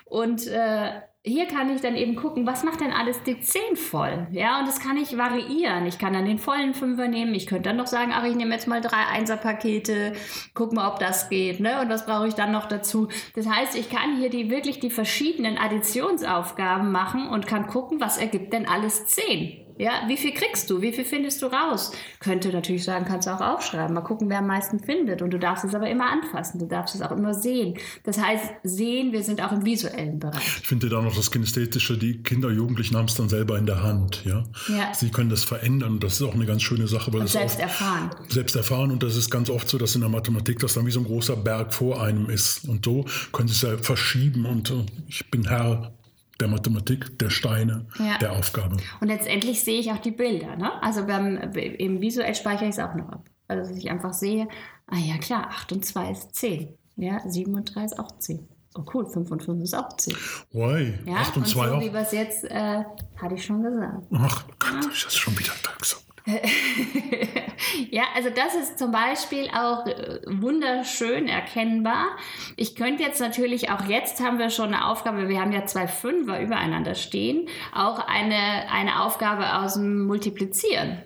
und 0.06 0.48
äh, 0.48 1.02
hier 1.24 1.48
kann 1.48 1.70
ich 1.70 1.82
dann 1.82 1.98
eben 1.98 2.16
gucken, 2.16 2.48
was 2.48 2.64
macht 2.64 2.80
denn 2.80 2.94
alles 2.94 3.22
die 3.24 3.42
10 3.42 3.76
voll? 3.76 4.28
Ja, 4.32 4.60
und 4.60 4.68
das 4.68 4.80
kann 4.80 4.96
ich 4.96 5.18
variieren. 5.18 5.86
Ich 5.86 6.00
kann 6.00 6.14
dann 6.14 6.26
den 6.26 6.40
vollen 6.40 6.74
Fünfer 6.74 7.10
nehmen. 7.10 7.34
Ich 7.34 7.46
könnte 7.46 7.70
dann 7.70 7.76
noch 7.76 7.88
sagen, 7.88 8.12
ach, 8.14 8.24
ich 8.24 8.36
nehme 8.36 8.54
jetzt 8.54 8.70
mal 8.70 8.80
drei 8.80 9.06
Einser-Pakete, 9.12 10.14
guck 10.54 10.72
mal, 10.72 10.88
ob 10.88 11.00
das 11.00 11.30
geht, 11.30 11.60
ne? 11.60 11.82
Und 11.82 11.90
was 11.90 12.06
brauche 12.06 12.28
ich 12.28 12.36
dann 12.36 12.54
noch 12.54 12.68
dazu? 12.68 13.10
Das 13.36 13.50
heißt, 13.50 13.76
ich 13.76 13.90
kann 13.90 14.18
hier 14.18 14.30
die 14.30 14.50
wirklich 14.50 14.80
die 14.80 14.90
verschiedenen 14.90 15.58
Additionsaufgaben 15.58 16.92
machen 16.92 17.28
und 17.28 17.48
kann 17.48 17.68
gucken, 17.68 18.00
was 18.00 18.18
ergibt 18.18 18.54
denn 18.54 18.66
alles 18.66 19.06
10. 19.08 19.69
Ja, 19.80 20.04
wie 20.08 20.18
viel 20.18 20.34
kriegst 20.34 20.70
du? 20.70 20.82
Wie 20.82 20.92
viel 20.92 21.06
findest 21.06 21.42
du 21.42 21.46
raus? 21.46 21.94
Könnte 22.20 22.50
natürlich 22.50 22.84
sagen, 22.84 23.06
kannst 23.08 23.30
du 23.30 23.32
auch 23.32 23.40
aufschreiben. 23.40 23.94
Mal 23.94 24.02
gucken, 24.02 24.30
wer 24.30 24.40
am 24.40 24.48
meisten 24.48 24.82
findet. 24.82 25.22
Und 25.22 25.32
du 25.32 25.40
darfst 25.40 25.64
es 25.64 25.74
aber 25.74 25.90
immer 25.90 26.12
anfassen. 26.12 26.60
Du 26.60 26.66
darfst 26.66 26.96
es 26.96 27.02
auch 27.02 27.14
immer 27.14 27.34
sehen. 27.34 27.78
Das 28.04 28.22
heißt, 28.22 28.44
sehen, 28.64 29.14
wir 29.14 29.24
sind 29.24 29.42
auch 29.42 29.54
im 29.54 29.64
visuellen 29.64 30.20
Bereich. 30.20 30.60
Ich 30.62 30.68
finde 30.68 30.90
da 30.90 31.02
noch 31.02 31.16
das 31.16 31.32
Kinästhetische. 31.32 31.98
Die 31.98 32.22
Kinder, 32.22 32.50
Jugendlichen 32.52 32.98
haben 32.98 33.06
es 33.06 33.16
dann 33.16 33.30
selber 33.30 33.58
in 33.58 33.66
der 33.66 33.82
Hand. 33.82 34.26
Ja? 34.26 34.44
Ja. 34.68 34.94
Sie 34.94 35.12
können 35.12 35.30
das 35.30 35.46
verändern. 35.46 36.02
Das 36.02 36.20
ist 36.20 36.24
auch 36.24 36.34
eine 36.34 36.46
ganz 36.46 36.62
schöne 36.62 36.90
Sache. 36.90 37.14
Weil 37.14 37.26
selbst 37.28 37.62
erfahren. 37.62 38.10
selbst 38.28 38.58
erfahren 38.58 38.92
und 38.92 39.02
das 39.02 39.16
ist 39.16 39.30
ganz 39.30 39.50
oft 39.50 39.70
so, 39.70 39.78
dass 39.78 39.96
in 39.96 40.02
der 40.02 40.10
Mathematik 40.10 40.60
das 40.60 40.74
dann 40.74 40.86
wie 40.88 40.92
so 40.92 41.00
ein 41.00 41.06
großer 41.06 41.38
Berg 41.38 41.74
vor 41.74 42.04
einem 42.04 42.30
ist 42.30 42.68
und 42.68 42.84
so 42.84 43.06
können 43.32 43.48
sie 43.48 43.54
es 43.54 43.62
ja 43.62 43.78
verschieben 43.78 44.46
und 44.46 44.74
ich 45.08 45.32
bin 45.32 45.48
Herr 45.48 45.94
der 46.40 46.48
Mathematik, 46.48 47.18
der 47.20 47.30
Steine, 47.30 47.86
Ja. 47.98 48.18
der 48.20 48.32
Aufgabe. 48.34 48.78
Und 49.02 49.08
letztendlich 49.08 49.64
sehe 49.64 49.80
ich 49.80 49.92
auch 49.92 49.98
die 50.00 50.12
Bilder. 50.12 50.56
Ne? 50.56 50.72
Also 50.82 51.06
beim, 51.06 51.38
im 51.54 52.02
visuell 52.02 52.34
speichere 52.36 52.66
ich 52.70 52.76
es 52.76 52.80
auch 52.80 52.96
noch 52.96 53.10
ab. 53.10 53.30
Also 53.48 53.68
dass 53.70 53.78
ich 53.78 53.90
einfach 53.90 54.14
sehe, 54.14 54.48
ah 54.88 54.98
ja 54.98 55.18
klar, 55.18 55.48
8 55.50 55.72
und 55.74 55.86
2 55.86 56.12
ist 56.12 56.36
10. 56.36 56.74
Ja, 56.96 57.22
7 57.28 57.54
und 57.56 57.74
3 57.76 57.86
ist 57.86 58.00
auch 58.00 58.12
10. 58.20 58.48
Oh 58.76 58.84
cool, 58.94 59.06
5 59.08 59.32
und 59.32 59.44
5 59.44 59.64
ist 59.64 59.74
auch 59.74 59.96
10. 59.98 60.16
Why? 60.52 60.94
Ja, 61.06 61.16
8 61.18 61.38
und 61.38 61.48
2 61.48 61.68
so 61.68 61.74
auch. 61.76 61.82
wie 61.82 61.92
wir 61.92 62.02
es 62.02 62.12
jetzt, 62.12 62.44
äh, 62.46 62.84
hatte 63.20 63.36
ich 63.36 63.44
schon 63.46 63.64
gesagt. 63.64 64.06
Ach 64.14 64.46
Gott, 64.60 64.84
hab 64.86 64.92
ich 64.94 65.04
das 65.04 65.16
schon 65.16 65.38
wieder 65.38 65.54
gesagt. 65.80 66.06
ja, 67.90 68.04
also 68.16 68.30
das 68.30 68.56
ist 68.56 68.80
zum 68.80 68.92
Beispiel 68.92 69.50
auch 69.50 69.86
äh, 69.86 70.22
wunderschön 70.26 71.28
erkennbar. 71.28 72.18
Ich 72.56 72.76
könnte 72.76 73.04
jetzt 73.04 73.20
natürlich, 73.20 73.70
auch 73.70 73.86
jetzt 73.86 74.22
haben 74.22 74.40
wir 74.40 74.50
schon 74.50 74.74
eine 74.74 74.88
Aufgabe, 74.88 75.30
wir 75.30 75.40
haben 75.40 75.52
ja 75.52 75.66
zwei 75.66 75.88
Fünfer 75.88 76.42
übereinander 76.42 76.96
stehen, 76.96 77.48
auch 77.74 78.00
eine, 78.00 78.70
eine 78.72 79.02
Aufgabe 79.02 79.60
aus 79.60 79.76
dem 79.76 80.06
Multiplizieren. 80.06 81.04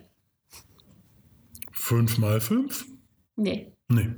5 1.71 2.17
mal 2.17 2.39
5? 2.39 2.85
Nee. 3.35 3.73
Nee. 3.89 4.09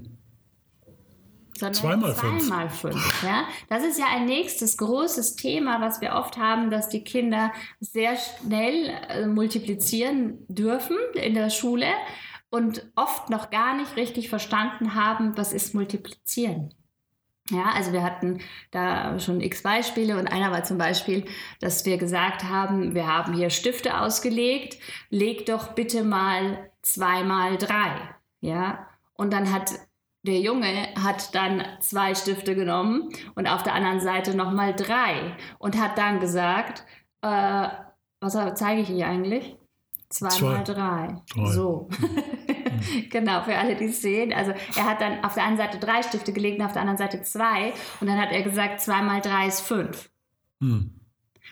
Sondern 1.58 1.74
Zweimal 1.74 2.14
fünf. 2.14 2.48
zweimal 2.48 2.70
fünf. 2.70 3.24
Ja? 3.24 3.46
Das 3.70 3.84
ist 3.84 3.98
ja 3.98 4.06
ein 4.10 4.26
nächstes 4.26 4.78
großes 4.78 5.36
Thema, 5.36 5.82
was 5.82 6.02
wir 6.02 6.14
oft 6.14 6.38
haben, 6.38 6.70
dass 6.70 6.90
die 6.90 7.04
Kinder 7.04 7.52
sehr 7.80 8.16
schnell 8.18 8.90
äh, 9.10 9.26
multiplizieren 9.28 10.46
dürfen 10.48 10.98
in 11.14 11.34
der 11.34 11.50
Schule 11.50 11.88
und 12.50 12.90
oft 12.96 13.30
noch 13.30 13.50
gar 13.50 13.76
nicht 13.76 13.96
richtig 13.96 14.30
verstanden 14.30 14.96
haben, 14.96 15.38
was 15.38 15.54
ist 15.54 15.74
multiplizieren. 15.74 16.74
Ja, 17.52 17.74
also 17.76 17.94
wir 17.94 18.02
hatten 18.02 18.42
da 18.72 19.20
schon 19.20 19.40
x 19.40 19.62
Beispiele 19.62 20.18
und 20.18 20.28
einer 20.28 20.52
war 20.52 20.64
zum 20.64 20.80
Beispiel, 20.80 21.26
dass 21.60 21.86
wir 21.86 21.98
gesagt 21.98 22.44
haben, 22.44 22.96
wir 22.96 23.06
haben 23.06 23.34
hier 23.34 23.52
Stifte 23.52 24.00
ausgelegt, 24.00 24.80
leg 25.12 25.46
doch 25.46 25.74
bitte 25.74 26.04
mal 26.04 26.72
zweimal 26.82 27.58
drei. 27.58 28.16
Ja, 28.42 28.88
und 29.14 29.32
dann 29.32 29.54
hat 29.54 29.74
der 30.26 30.40
Junge 30.40 30.90
hat 31.02 31.34
dann 31.36 31.64
zwei 31.80 32.16
Stifte 32.16 32.56
genommen 32.56 33.10
und 33.36 33.48
auf 33.48 33.64
der 33.64 33.74
anderen 33.74 34.00
Seite 34.00 34.36
nochmal 34.36 34.76
drei 34.76 35.36
und 35.60 35.80
hat 35.80 35.98
dann 35.98 36.20
gesagt, 36.20 36.84
äh, 37.22 37.68
was 38.20 38.34
zeige 38.56 38.82
ich 38.82 38.88
hier 38.88 39.08
eigentlich? 39.08 39.56
Zwei 40.10 40.30
Zwei. 40.30 40.46
mal 40.46 40.64
drei. 40.64 41.22
Drei. 41.34 41.52
So. 41.52 41.90
genau, 43.10 43.44
für 43.44 43.56
alle, 43.56 43.76
die 43.76 43.86
es 43.86 44.02
sehen. 44.02 44.34
Also 44.34 44.54
er 44.76 44.86
hat 44.86 45.02
dann 45.02 45.24
auf 45.24 45.34
der 45.34 45.44
einen 45.44 45.58
Seite 45.58 45.78
drei 45.78 46.02
Stifte 46.04 46.32
gelegt 46.32 46.60
und 46.60 46.66
auf 46.66 46.74
der 46.74 46.82
anderen 46.82 46.98
Seite 46.98 47.22
zwei. 47.22 47.74
Und 48.00 48.08
dann 48.08 48.20
hat 48.20 48.32
er 48.32 48.42
gesagt, 48.44 48.82
zwei 48.82 49.02
mal 49.02 49.22
drei 49.22 49.48
ist 49.48 49.62
fünf. 49.62 50.10
Hm. 50.62 51.00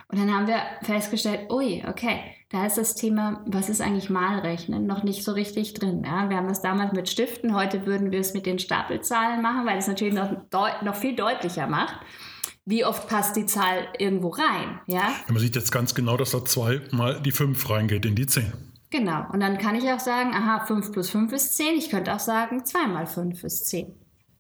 Und 0.08 0.20
dann 0.20 0.34
haben 0.34 0.48
wir 0.48 0.62
festgestellt, 0.82 1.52
ui, 1.52 1.84
okay, 1.88 2.20
da 2.54 2.68
ist 2.68 2.78
das 2.78 2.94
Thema, 2.94 3.42
was 3.48 3.68
ist 3.68 3.82
eigentlich 3.82 4.12
Malrechnen, 4.12 4.86
noch 4.86 5.02
nicht 5.02 5.24
so 5.24 5.32
richtig 5.32 5.74
drin. 5.74 6.04
Ja, 6.06 6.30
wir 6.30 6.38
haben 6.38 6.48
das 6.48 6.62
damals 6.62 6.94
mit 6.94 7.10
Stiften, 7.10 7.56
heute 7.56 7.88
würden 7.88 8.12
wir 8.12 8.20
es 8.20 8.36
mit 8.36 8.46
den 8.46 8.60
Stapelzahlen 8.60 9.42
machen, 9.42 9.66
weil 9.66 9.80
es 9.80 9.88
natürlich 9.88 10.14
noch, 10.14 10.30
noch 10.84 10.96
viel 10.96 11.16
deutlicher 11.16 11.66
macht. 11.66 11.96
Wie 12.64 12.86
oft 12.86 13.10
passt 13.10 13.36
die 13.36 13.48
Zahl 13.48 13.88
irgendwo 13.98 14.30
rein? 14.30 14.80
Ja, 14.86 15.14
Man 15.28 15.40
sieht 15.40 15.56
jetzt 15.56 15.72
ganz 15.72 15.96
genau, 15.96 16.16
dass 16.16 16.30
da 16.30 16.46
2 16.46 16.82
mal 16.92 17.20
die 17.22 17.32
5 17.32 17.70
reingeht 17.72 18.06
in 18.06 18.14
die 18.16 18.28
10. 18.28 18.54
genau. 18.92 19.26
Und 19.34 19.40
dann 19.40 19.58
kann 19.58 19.74
ich 19.74 19.92
auch 19.92 20.00
sagen, 20.00 20.36
aha, 20.36 20.64
5 20.68 20.92
plus 20.92 21.10
5 21.10 21.34
ist 21.34 21.58
10. 21.58 21.76
Ich 21.76 21.90
könnte 21.90 22.14
auch 22.14 22.20
sagen, 22.20 22.64
2 22.64 22.86
mal 22.86 23.08
5 23.08 23.44
ist 23.44 23.66
10. 23.66 23.96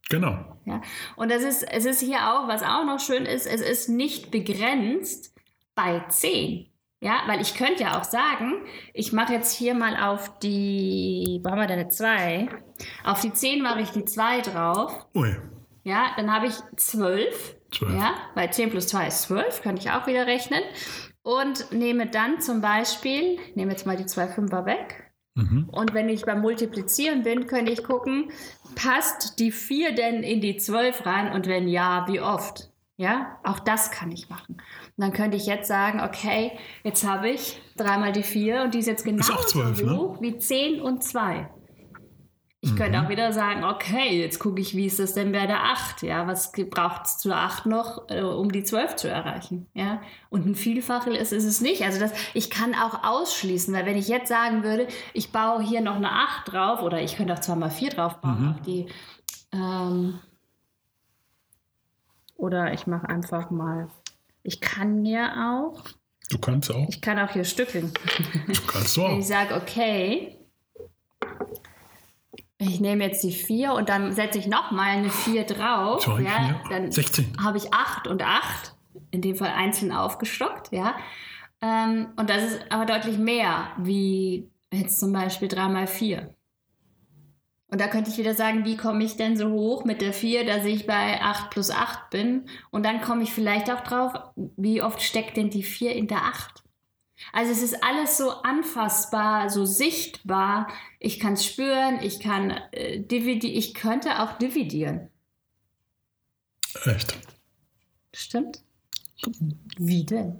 Genau. 0.10 0.38
Ja? 0.65 0.82
Und 1.15 1.32
das 1.32 1.41
ist, 1.41 1.63
es 1.63 1.86
ist 1.86 2.00
hier 2.00 2.29
auch, 2.32 2.48
was 2.48 2.62
auch 2.62 2.86
noch 2.86 3.00
schön 3.00 3.25
ist, 3.25 3.48
es 3.48 3.62
ist 3.62 3.89
nicht 3.89 4.29
begrenzt 4.29 5.34
bei 5.74 6.03
10. 6.08 6.67
Ja, 7.03 7.22
weil 7.27 7.41
ich 7.41 7.55
könnte 7.55 7.83
ja 7.83 8.00
auch 8.00 8.05
sagen, 8.05 8.62
ich 8.93 9.12
mache 9.12 9.33
jetzt 9.33 9.53
hier 9.53 9.74
mal 9.74 9.98
auf 9.98 10.39
die, 10.39 11.41
wo 11.43 11.51
haben 11.51 11.60
wir 11.60 11.67
denn 11.67 11.79
eine 11.79 11.89
2? 11.89 12.48
Auf 13.03 13.19
die 13.19 13.33
10 13.33 13.62
mache 13.62 13.81
ich 13.81 13.89
die 13.89 14.05
2 14.05 14.39
drauf. 14.39 15.05
Ui. 15.13 15.36
Ja, 15.83 16.12
dann 16.15 16.33
habe 16.33 16.48
ich 16.48 16.53
12. 16.77 17.57
12. 17.74 17.93
Ja, 17.93 18.13
weil 18.36 18.53
10 18.53 18.69
plus 18.69 18.88
2 18.88 19.07
ist 19.07 19.24
12, 19.24 19.62
könnte 19.62 19.81
ich 19.81 19.91
auch 19.91 20.07
wieder 20.07 20.27
rechnen. 20.27 20.62
Und 21.24 21.74
nehme 21.74 22.07
dann 22.07 22.39
zum 22.39 22.62
Beispiel, 22.62 23.38
nehme 23.55 23.72
jetzt 23.72 23.86
mal 23.86 23.98
die 23.98 24.05
zwei 24.05 24.27
Fünfer 24.27 24.65
weg. 24.65 25.12
Mhm. 25.36 25.67
Und 25.69 25.93
wenn 25.93 26.07
ich 26.07 26.24
beim 26.24 26.39
Multiplizieren 26.39 27.24
bin, 27.24 27.48
könnte 27.48 27.74
ich 27.74 27.83
gucken, 27.83 28.31
passt 28.75 29.39
die 29.39 29.51
4 29.51 29.93
denn 29.93 30.24
in 30.24 30.39
die 30.39 30.55
12 30.55 31.05
rein? 31.05 31.33
Und 31.33 31.48
wenn 31.48 31.67
ja, 31.67 32.05
wie 32.07 32.22
oft? 32.22 32.73
Ja, 32.95 33.39
auch 33.43 33.59
das 33.59 33.89
kann 33.91 34.12
ich 34.12 34.29
machen. 34.29 34.57
Und 34.57 34.93
dann 34.97 35.13
könnte 35.13 35.35
ich 35.35 35.47
jetzt 35.47 35.67
sagen, 35.67 36.00
okay, 36.01 36.51
jetzt 36.83 37.07
habe 37.07 37.29
ich 37.29 37.59
dreimal 37.75 38.12
die 38.12 38.21
4 38.23 38.62
und 38.63 38.73
die 38.75 38.79
ist 38.79 38.88
jetzt 38.88 39.05
Ist 39.05 39.27
genauso 39.27 39.33
12, 39.47 39.83
ne? 39.83 39.97
hoch 39.97 40.21
wie 40.21 40.38
10 40.38 40.79
und 40.79 41.03
2. 41.03 41.50
Ich 42.65 42.77
könnte 42.77 42.97
Mhm. 42.97 43.05
auch 43.05 43.09
wieder 43.09 43.33
sagen, 43.33 43.65
okay, 43.65 44.21
jetzt 44.21 44.39
gucke 44.39 44.62
ich, 44.62 44.73
wie 44.77 44.85
ist 44.85 44.97
das 45.00 45.13
denn 45.15 45.33
bei 45.33 45.47
der 45.47 45.63
8? 45.65 46.01
Ja, 46.03 46.27
was 46.27 46.53
braucht 46.69 47.05
es 47.07 47.17
zur 47.17 47.35
8 47.35 47.65
noch, 47.65 48.09
äh, 48.09 48.21
um 48.21 48.51
die 48.53 48.63
12 48.63 48.95
zu 48.95 49.09
erreichen? 49.09 49.67
Ja, 49.73 50.01
und 50.29 50.45
ein 50.45 50.55
Vielfache 50.55 51.09
ist, 51.09 51.33
ist 51.33 51.43
es 51.43 51.59
nicht. 51.59 51.81
Also 51.83 52.00
das, 52.00 52.13
ich 52.33 52.50
kann 52.50 52.73
auch 52.73 53.03
ausschließen, 53.03 53.73
weil 53.73 53.85
wenn 53.85 53.97
ich 53.97 54.07
jetzt 54.07 54.29
sagen 54.29 54.63
würde, 54.63 54.88
ich 55.13 55.33
baue 55.33 55.62
hier 55.62 55.81
noch 55.81 55.95
eine 55.97 56.12
8 56.12 56.53
drauf 56.53 56.81
oder 56.83 57.01
ich 57.01 57.17
könnte 57.17 57.33
auch 57.33 57.39
zweimal 57.39 57.69
4 57.71 57.89
drauf 57.89 58.21
bauen, 58.21 58.41
Mhm. 58.43 58.50
auf 58.51 58.62
die, 58.62 58.85
ähm, 59.51 60.19
oder 62.43 62.73
ich 62.73 62.88
mache 62.88 63.07
einfach 63.07 63.50
mal, 63.51 63.88
ich 64.43 64.59
kann 64.59 65.01
mir 65.01 65.31
auch, 65.55 65.81
Du 66.29 66.38
kannst 66.38 66.69
auch. 66.71 66.89
ich 66.89 67.00
kann 67.01 67.17
auch 67.17 67.31
hier 67.31 67.45
stückeln. 67.45 67.93
Du 68.47 68.62
kannst 68.67 68.97
Wenn 68.97 69.03
auch. 69.05 69.17
ich 69.19 69.27
sage, 69.27 69.55
okay, 69.55 70.38
ich 72.57 72.81
nehme 72.81 73.05
jetzt 73.05 73.23
die 73.23 73.31
4 73.31 73.73
und 73.73 73.88
dann 73.88 74.12
setze 74.12 74.39
ich 74.39 74.47
nochmal 74.47 74.89
eine 74.89 75.09
4 75.09 75.45
drauf, 75.45 76.03
Zwei, 76.03 76.21
ja, 76.21 76.62
dann 76.69 76.91
16. 76.91 77.38
habe 77.41 77.57
ich 77.57 77.73
8 77.73 78.07
und 78.07 78.21
8, 78.21 78.75
in 79.12 79.21
dem 79.21 79.35
Fall 79.38 79.53
einzeln 79.53 79.93
aufgestockt, 79.93 80.71
ja. 80.71 80.95
Ähm, 81.62 82.09
und 82.17 82.29
das 82.29 82.43
ist 82.43 82.71
aber 82.71 82.85
deutlich 82.85 83.17
mehr, 83.17 83.67
wie 83.77 84.51
jetzt 84.73 85.00
zum 85.00 85.13
Beispiel 85.13 85.47
3 85.47 85.69
mal 85.69 85.88
4. 85.88 86.35
Und 87.74 87.82
da 87.82 87.88
könnte 87.88 88.12
ich 88.12 88.20
wieder 88.20 88.36
sagen, 88.36 88.65
wie 88.65 88.77
komme 88.77 89.03
ich 89.03 89.18
denn 89.18 89.36
so 89.36 89.50
hoch 89.50 89.84
mit 89.84 90.00
der 90.00 90.13
4, 90.13 90.46
dass 90.46 90.63
ich 90.63 90.86
bei 90.86 91.20
8 91.20 91.50
plus 91.50 91.72
8 91.72 92.12
bin? 92.12 92.46
Und 92.70 92.86
dann 92.86 93.01
komme 93.01 93.24
ich 93.24 93.34
vielleicht 93.34 93.72
auch 93.72 93.82
drauf, 93.82 94.13
wie 94.36 94.84
oft 94.84 95.01
steckt 95.01 95.38
denn 95.38 95.50
die 95.50 95.63
4 95.63 95.96
in 95.96 96.08
der 96.08 96.22
8? 96.22 96.62
Also 97.32 97.51
es 97.51 97.63
ist 97.63 97.84
alles 97.84 98.15
so 98.15 98.30
anfassbar, 98.30 99.50
so 99.50 99.65
sichtbar. 99.65 100.68
Ich 101.00 101.20
kann 101.20 101.34
es 101.34 101.48
spüren, 101.48 101.98
ich 102.03 102.20
kann 102.20 102.51
äh, 102.74 103.00
dividieren, 103.00 103.58
ich 103.58 103.74
könnte 103.74 104.22
auch 104.22 104.38
dividieren. 104.38 105.10
Echt. 106.86 107.18
Stimmt? 108.13 108.62
Wie 109.80 110.06
denn? 110.06 110.39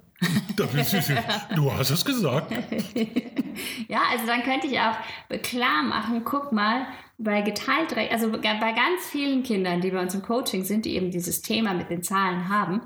Du 1.56 1.72
hast 1.72 1.90
es 1.90 2.04
gesagt. 2.04 2.54
Ja, 3.88 4.02
also 4.10 4.26
dann 4.26 4.42
könnte 4.42 4.66
ich 4.66 4.78
auch 4.80 4.96
klar 5.42 5.82
machen, 5.82 6.24
guck 6.24 6.52
mal, 6.52 6.86
bei 7.18 7.42
geteilt, 7.42 7.96
also 8.10 8.30
bei 8.30 8.40
ganz 8.40 9.06
vielen 9.10 9.42
Kindern, 9.42 9.80
die 9.80 9.90
bei 9.90 10.00
uns 10.00 10.14
im 10.14 10.22
Coaching 10.22 10.64
sind, 10.64 10.84
die 10.84 10.96
eben 10.96 11.10
dieses 11.10 11.42
Thema 11.42 11.74
mit 11.74 11.90
den 11.90 12.02
Zahlen 12.02 12.48
haben, 12.48 12.80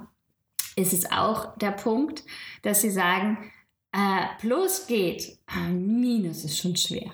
ist 0.77 0.93
es 0.93 1.11
auch 1.11 1.57
der 1.57 1.73
Punkt, 1.73 2.25
dass 2.63 2.83
sie 2.83 2.91
sagen, 2.91 3.39
äh, 3.93 4.27
plus 4.41 4.87
geht, 4.87 5.39
äh, 5.49 5.71
minus 5.71 6.45
ist 6.45 6.59
schon 6.59 6.77
schwer. 6.77 7.13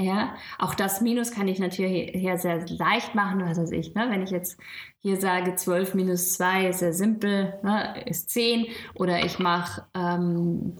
Ja, 0.00 0.36
auch 0.60 0.74
das 0.76 1.00
Minus 1.00 1.32
kann 1.32 1.48
ich 1.48 1.58
natürlich 1.58 2.12
hier 2.14 2.38
sehr 2.38 2.64
leicht 2.68 3.16
machen, 3.16 3.44
was 3.44 3.58
weiß 3.58 3.72
ich. 3.72 3.94
Ne? 3.94 4.06
Wenn 4.10 4.22
ich 4.22 4.30
jetzt 4.30 4.56
hier 5.00 5.20
sage 5.20 5.56
12 5.56 5.94
minus 5.94 6.34
2 6.34 6.68
ist 6.68 6.78
sehr 6.78 6.92
simpel, 6.92 7.58
ne? 7.64 8.00
ist 8.06 8.30
10. 8.30 8.66
Oder 8.94 9.24
ich 9.24 9.40
mache 9.40 9.86
ähm, 9.94 10.76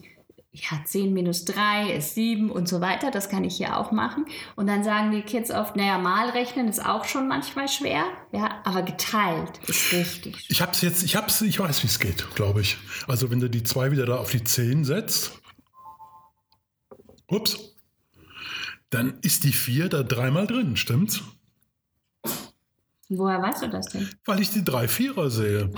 ja, 0.71 0.85
10 0.85 1.13
minus 1.13 1.45
3 1.45 1.93
ist 1.93 2.15
7 2.15 2.51
und 2.51 2.69
so 2.69 2.81
weiter. 2.81 3.11
Das 3.11 3.29
kann 3.29 3.45
ich 3.45 3.57
hier 3.57 3.77
auch 3.77 3.93
machen. 3.93 4.27
Und 4.57 4.67
dann 4.67 4.85
sagen 4.85 5.11
die 5.11 5.23
Kids 5.23 5.51
oft, 5.51 5.77
naja, 5.77 5.99
mal 5.99 6.31
rechnen 6.31 6.69
ist 6.69 6.85
auch 6.85 7.05
schon 7.05 7.29
manchmal 7.29 7.69
schwer. 7.69 8.05
Ja, 8.33 8.61
aber 8.65 8.83
geteilt 8.83 9.61
ist 9.67 9.93
richtig. 9.93 10.47
Ich 10.49 10.61
hab's 10.61 10.83
jetzt, 10.83 11.03
ich 11.03 11.17
hab's, 11.17 11.41
ich 11.41 11.59
weiß, 11.59 11.83
wie 11.83 11.89
es 11.89 11.99
geht, 11.99 12.35
glaube 12.35 12.61
ich. 12.61 12.77
Also 13.07 13.31
wenn 13.31 13.41
du 13.41 13.49
die 13.49 13.63
2 13.63 13.91
wieder 13.91 14.07
da 14.07 14.17
auf 14.17 14.31
die 14.31 14.45
10 14.45 14.85
setzt. 14.85 15.33
Ups 17.31 17.75
dann 18.91 19.19
ist 19.21 19.45
die 19.45 19.53
4 19.53 19.89
da 19.89 20.03
dreimal 20.03 20.47
drin, 20.47 20.77
stimmt's? 20.77 21.23
Woher 23.11 23.41
weißt 23.41 23.63
du 23.63 23.69
das 23.69 23.87
denn? 23.87 24.09
Weil 24.25 24.41
ich 24.41 24.51
die 24.51 24.65
drei 24.65 24.87
Vierer 24.87 25.31
sehe. 25.31 25.71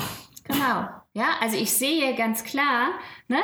Genau. 0.50 0.88
Ja, 1.12 1.38
also 1.40 1.56
ich 1.56 1.72
sehe 1.72 2.14
ganz 2.14 2.44
klar, 2.44 2.90
ne, 3.26 3.38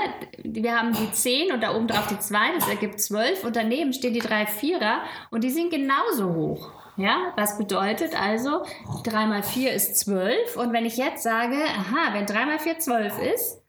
wir 0.44 0.78
haben 0.78 0.92
die 0.92 1.10
10 1.10 1.52
und 1.52 1.62
da 1.62 1.75
oben 1.75 1.88
drauf 1.88 2.06
die 2.06 2.18
2, 2.18 2.54
das 2.54 2.68
ergibt 2.68 3.00
12 3.00 3.42
und 3.42 3.56
daneben 3.56 3.92
stehen 3.92 4.14
die 4.14 4.20
drei 4.20 4.46
Vierer 4.46 5.02
und 5.32 5.42
die 5.42 5.50
sind 5.50 5.70
genauso 5.70 6.32
hoch. 6.32 6.72
Ja, 6.96 7.32
was 7.36 7.58
bedeutet 7.58 8.18
also, 8.18 8.64
3 9.02 9.26
mal 9.26 9.42
4 9.42 9.72
ist 9.72 9.98
12 9.98 10.56
und 10.56 10.72
wenn 10.72 10.86
ich 10.86 10.96
jetzt 10.96 11.25
sage, 11.25 11.56
aha, 11.56 12.14
wenn 12.14 12.26
3 12.26 12.46
mal 12.46 12.58
4 12.60 12.78
12 12.78 13.18
ist 13.34 13.62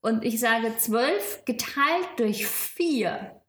und 0.00 0.24
ich 0.24 0.40
sage 0.40 0.74
12 0.76 1.44
geteilt 1.44 2.08
durch 2.16 2.46
4, 2.46 3.42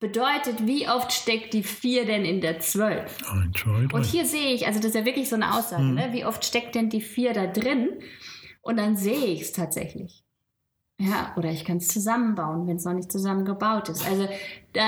bedeutet, 0.00 0.66
wie 0.66 0.88
oft 0.88 1.12
steckt 1.12 1.52
die 1.52 1.62
4 1.62 2.06
denn 2.06 2.24
in 2.24 2.40
der 2.40 2.58
12? 2.58 3.18
Ein, 3.30 3.52
zwei, 3.54 3.86
drei. 3.86 3.96
Und 3.96 4.06
hier 4.06 4.24
sehe 4.24 4.54
ich, 4.54 4.66
also 4.66 4.80
das 4.80 4.88
ist 4.88 4.94
ja 4.94 5.04
wirklich 5.04 5.28
so 5.28 5.36
eine 5.36 5.54
Aussage, 5.54 5.82
hm. 5.82 5.94
ne? 5.94 6.08
wie 6.12 6.24
oft 6.24 6.42
steckt 6.44 6.74
denn 6.74 6.88
die 6.88 7.02
4 7.02 7.34
da 7.34 7.46
drin? 7.46 7.90
Und 8.62 8.78
dann 8.78 8.96
sehe 8.96 9.26
ich 9.26 9.42
es 9.42 9.52
tatsächlich. 9.52 10.24
Ja, 11.00 11.32
oder 11.36 11.50
ich 11.50 11.64
kann 11.64 11.78
es 11.78 11.88
zusammenbauen, 11.88 12.66
wenn 12.66 12.76
es 12.76 12.84
noch 12.84 12.92
nicht 12.92 13.10
zusammengebaut 13.10 13.88
ist. 13.88 14.06
Also 14.06 14.28
da, 14.74 14.82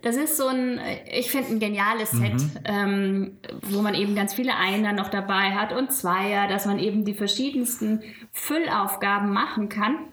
das 0.00 0.16
ist 0.16 0.38
so 0.38 0.46
ein, 0.46 0.80
ich 1.12 1.30
finde, 1.30 1.50
ein 1.50 1.60
geniales 1.60 2.10
Set, 2.10 2.32
mhm. 2.32 2.60
ähm, 2.64 3.38
wo 3.60 3.82
man 3.82 3.94
eben 3.94 4.14
ganz 4.14 4.32
viele 4.32 4.56
Einer 4.56 4.94
noch 4.94 5.10
dabei 5.10 5.50
hat 5.50 5.74
und 5.74 5.92
Zweier, 5.92 6.48
dass 6.48 6.64
man 6.64 6.78
eben 6.78 7.04
die 7.04 7.12
verschiedensten 7.12 8.02
Füllaufgaben 8.32 9.30
machen 9.30 9.68
kann. 9.68 10.08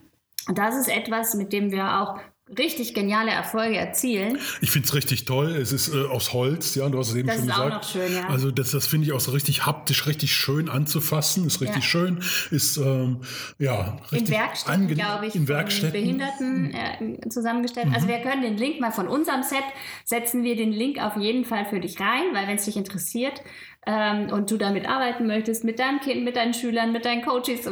Und 0.49 0.57
das 0.57 0.75
ist 0.75 0.89
etwas, 0.89 1.35
mit 1.35 1.53
dem 1.53 1.71
wir 1.71 2.01
auch 2.01 2.19
richtig 2.57 2.93
geniale 2.93 3.31
Erfolge 3.31 3.75
erzielen. 3.75 4.37
Ich 4.61 4.69
finde 4.69 4.87
es 4.87 4.93
richtig 4.93 5.25
toll. 5.25 5.55
Es 5.55 5.71
ist 5.71 5.93
äh, 5.93 6.05
aus 6.05 6.31
Holz, 6.31 6.75
ja, 6.75 6.87
du 6.89 6.99
hast 6.99 7.09
es 7.09 7.15
eben 7.15 7.27
das 7.27 7.37
schon 7.37 7.47
gesagt. 7.47 7.73
Das 7.73 7.89
ist 7.89 7.95
auch 7.95 7.99
noch 7.99 8.07
schön, 8.07 8.15
ja. 8.15 8.29
Also 8.29 8.51
das, 8.51 8.71
das 8.71 8.85
finde 8.85 9.07
ich 9.07 9.13
auch 9.13 9.19
so 9.19 9.31
richtig 9.31 9.65
haptisch, 9.65 10.05
richtig 10.05 10.33
schön 10.33 10.69
anzufassen. 10.69 11.47
Ist 11.47 11.61
richtig 11.61 11.83
ja. 11.83 11.89
schön. 11.89 12.23
Ist 12.51 12.77
ähm, 12.77 13.21
ja 13.57 13.97
richtig 14.11 14.29
In 14.29 14.35
Werkstätten, 14.35 14.87
glaube 14.87 15.27
ich, 15.27 15.35
in 15.35 15.47
Werkstätten. 15.47 15.91
Behinderten 15.91 16.73
äh, 16.73 17.29
zusammengestellt. 17.29 17.87
Also 17.87 18.05
mhm. 18.05 18.13
Also 18.13 18.23
wir 18.23 18.31
können 18.31 18.43
den 18.43 18.57
Link 18.57 18.79
mal 18.79 18.91
von 18.91 19.07
unserem 19.07 19.41
Set 19.41 19.63
setzen 20.03 20.43
wir 20.43 20.55
den 20.55 20.71
Link 20.71 21.01
auf 21.01 21.17
jeden 21.17 21.45
Fall 21.45 21.65
für 21.65 21.79
dich 21.79 21.99
rein, 21.99 22.33
weil 22.33 22.47
wenn 22.47 22.57
es 22.57 22.65
dich 22.65 22.77
interessiert, 22.77 23.41
ähm, 23.85 24.31
und 24.31 24.51
du 24.51 24.57
damit 24.57 24.87
arbeiten 24.87 25.27
möchtest, 25.27 25.63
mit 25.63 25.79
deinem 25.79 25.99
Kind, 25.99 26.23
mit 26.23 26.35
deinen 26.35 26.53
Schülern, 26.53 26.91
mit 26.91 27.05
deinen 27.05 27.21
Coaches, 27.21 27.69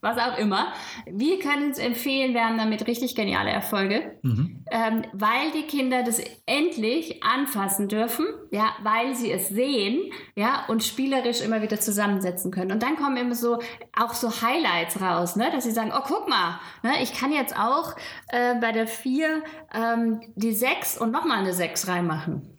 was 0.00 0.18
auch 0.18 0.38
immer, 0.38 0.72
wir 1.06 1.38
können 1.38 1.70
es 1.70 1.78
empfehlen, 1.78 2.34
wir 2.34 2.44
haben 2.44 2.58
damit 2.58 2.86
richtig 2.86 3.14
geniale 3.14 3.50
Erfolge, 3.50 4.18
mhm. 4.22 4.64
ähm, 4.70 5.02
weil 5.12 5.50
die 5.54 5.62
Kinder 5.62 6.02
das 6.02 6.20
endlich 6.46 7.22
anfassen 7.22 7.88
dürfen, 7.88 8.26
ja, 8.50 8.72
weil 8.82 9.14
sie 9.14 9.32
es 9.32 9.48
sehen, 9.48 10.12
ja, 10.34 10.64
und 10.68 10.84
spielerisch 10.84 11.40
immer 11.40 11.62
wieder 11.62 11.80
zusammensetzen 11.80 12.50
können. 12.50 12.72
Und 12.72 12.82
dann 12.82 12.96
kommen 12.96 13.16
immer 13.16 13.34
so, 13.34 13.60
auch 13.98 14.14
so 14.14 14.28
Highlights 14.42 15.00
raus, 15.00 15.36
ne, 15.36 15.50
dass 15.52 15.64
sie 15.64 15.70
sagen, 15.70 15.92
oh, 15.94 16.02
guck 16.06 16.28
mal, 16.28 16.60
ne, 16.82 17.02
ich 17.02 17.14
kann 17.14 17.32
jetzt 17.32 17.58
auch 17.58 17.96
äh, 18.28 18.54
bei 18.60 18.72
der 18.72 18.86
4 18.86 19.42
ähm, 19.74 20.20
die 20.36 20.52
6 20.52 20.98
und 20.98 21.10
nochmal 21.10 21.38
eine 21.38 21.52
6 21.52 21.88
reinmachen. 21.88 22.57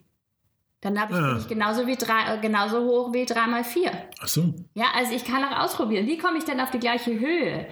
Dann 0.82 1.00
habe 1.00 1.14
ich, 1.14 1.20
ja. 1.20 1.38
ich 1.38 1.48
genauso, 1.48 1.88
wie 1.88 1.96
drei, 1.96 2.36
äh, 2.36 2.40
genauso 2.40 2.84
hoch 2.86 3.14
wie 3.14 3.26
3 3.26 3.48
mal 3.48 3.64
4. 3.64 3.92
Ach 4.22 4.28
so. 4.28 4.54
Ja, 4.76 4.86
also 4.96 5.14
ich 5.14 5.26
kann 5.26 5.44
auch 5.44 5.60
ausprobieren. 5.64 6.08
Wie 6.08 6.18
komme 6.18 6.38
ich 6.38 6.46
denn 6.46 6.60
auf 6.60 6.72
die 6.72 6.80
gleiche 6.80 7.20
Höhe? 7.20 7.68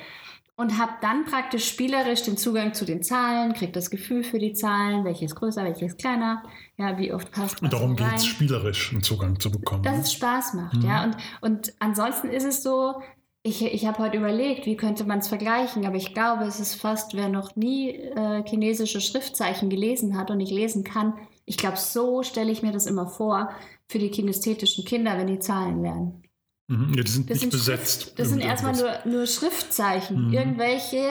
Und 0.60 0.80
habe 0.80 0.94
dann 1.02 1.24
praktisch 1.26 1.68
spielerisch 1.68 2.24
den 2.24 2.36
Zugang 2.36 2.74
zu 2.74 2.84
den 2.84 3.04
Zahlen, 3.04 3.54
kriege 3.54 3.72
das 3.72 3.92
Gefühl 3.92 4.24
für 4.24 4.40
die 4.40 4.54
Zahlen, 4.54 5.06
welches 5.06 5.36
größer, 5.36 5.64
welches 5.64 5.98
kleiner, 5.98 6.42
ja, 6.78 6.98
wie 6.98 7.14
oft 7.14 7.32
passt 7.32 7.62
Und 7.62 7.72
darum 7.72 7.96
geht 7.96 8.16
es, 8.16 8.26
spielerisch 8.26 8.92
einen 8.92 9.04
Zugang 9.04 9.40
zu 9.40 9.52
bekommen. 9.52 9.84
Dass 9.84 9.98
ne? 9.98 10.02
es 10.02 10.14
Spaß 10.14 10.56
macht, 10.56 10.78
mhm. 10.78 10.90
ja. 10.90 11.04
Und, 11.04 11.16
und 11.42 11.74
ansonsten 11.78 12.30
ist 12.30 12.44
es 12.44 12.64
so, 12.64 12.96
ich, 13.44 13.64
ich 13.64 13.86
habe 13.86 14.00
heute 14.00 14.18
überlegt, 14.18 14.66
wie 14.66 14.76
könnte 14.76 15.04
man 15.04 15.20
es 15.20 15.28
vergleichen, 15.28 15.86
aber 15.86 15.96
ich 15.96 16.16
glaube, 16.16 16.46
es 16.46 16.60
ist 16.60 16.74
fast, 16.74 17.14
wer 17.14 17.30
noch 17.30 17.56
nie 17.56 17.92
äh, 17.92 18.44
chinesische 18.44 19.00
Schriftzeichen 19.00 19.70
gelesen 19.70 20.18
hat 20.18 20.32
und 20.32 20.38
nicht 20.38 20.52
lesen 20.52 20.84
kann, 20.84 21.14
ich 21.48 21.58
glaube, 21.58 21.78
so 21.78 22.22
stelle 22.22 22.52
ich 22.52 22.62
mir 22.62 22.72
das 22.72 22.86
immer 22.86 23.08
vor 23.08 23.50
für 23.88 23.98
die 23.98 24.12
kinästhetischen 24.12 24.86
Kinder, 24.86 25.18
wenn 25.18 25.28
die 25.28 25.40
Zahlen 25.40 25.82
werden. 25.82 26.24
Mhm, 26.68 26.94
ja, 26.94 27.04
die 27.04 27.12
sind 27.12 27.30
das 27.30 27.36
nicht 27.36 27.42
sind 27.42 27.50
besetzt. 27.52 28.02
Schrift, 28.04 28.20
das 28.20 28.30
sind 28.30 28.42
erstmal 28.42 28.76
nur, 28.76 29.00
nur 29.06 29.26
Schriftzeichen, 29.26 30.28
mhm. 30.28 30.34
irgendwelche 30.34 31.10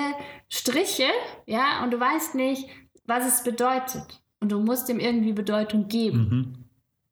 Striche, 0.49 1.09
ja, 1.46 1.83
und 1.83 1.90
du 1.90 1.99
weißt 1.99 2.35
nicht, 2.35 2.68
was 3.07 3.27
es 3.27 3.42
bedeutet. 3.42 4.22
Und 4.38 4.53
du 4.53 4.61
musst 4.61 4.90
dem 4.90 5.01
irgendwie 5.01 5.33
Bedeutung 5.33 5.88
geben. 5.88 6.29
Mhm 6.29 6.65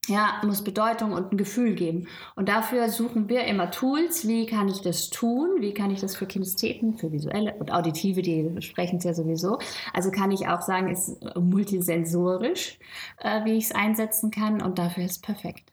ja, 0.09 0.41
muss 0.45 0.63
Bedeutung 0.63 1.13
und 1.13 1.33
ein 1.33 1.37
Gefühl 1.37 1.75
geben. 1.75 2.09
Und 2.37 2.49
dafür 2.49 2.89
suchen 2.89 3.29
wir 3.29 3.45
immer 3.45 3.71
Tools. 3.71 4.27
Wie 4.29 4.47
kann 4.47 4.69
ich 4.69 4.81
das 4.81 5.11
tun? 5.11 5.57
Wie 5.61 5.75
kann 5.75 5.91
ich 5.91 6.01
das 6.01 6.17
für 6.17 6.27
Kinestheten, 6.27 6.97
für 6.97 7.13
visuelle 7.13 7.55
und 7.55 7.73
auditive, 7.73 8.23
die 8.23 8.61
sprechen 8.61 8.99
es 8.99 9.05
ja 9.05 9.15
sowieso. 9.15 9.59
Also 9.93 10.11
kann 10.11 10.31
ich 10.31 10.49
auch 10.49 10.61
sagen, 10.61 10.91
ist 10.91 11.23
multisensorisch, 11.37 12.79
äh, 13.19 13.45
wie 13.45 13.53
ich 13.53 13.65
es 13.65 13.75
einsetzen 13.75 14.31
kann. 14.31 14.63
Und 14.63 14.79
dafür 14.79 15.05
ist 15.05 15.13
es 15.13 15.21
perfekt. 15.21 15.73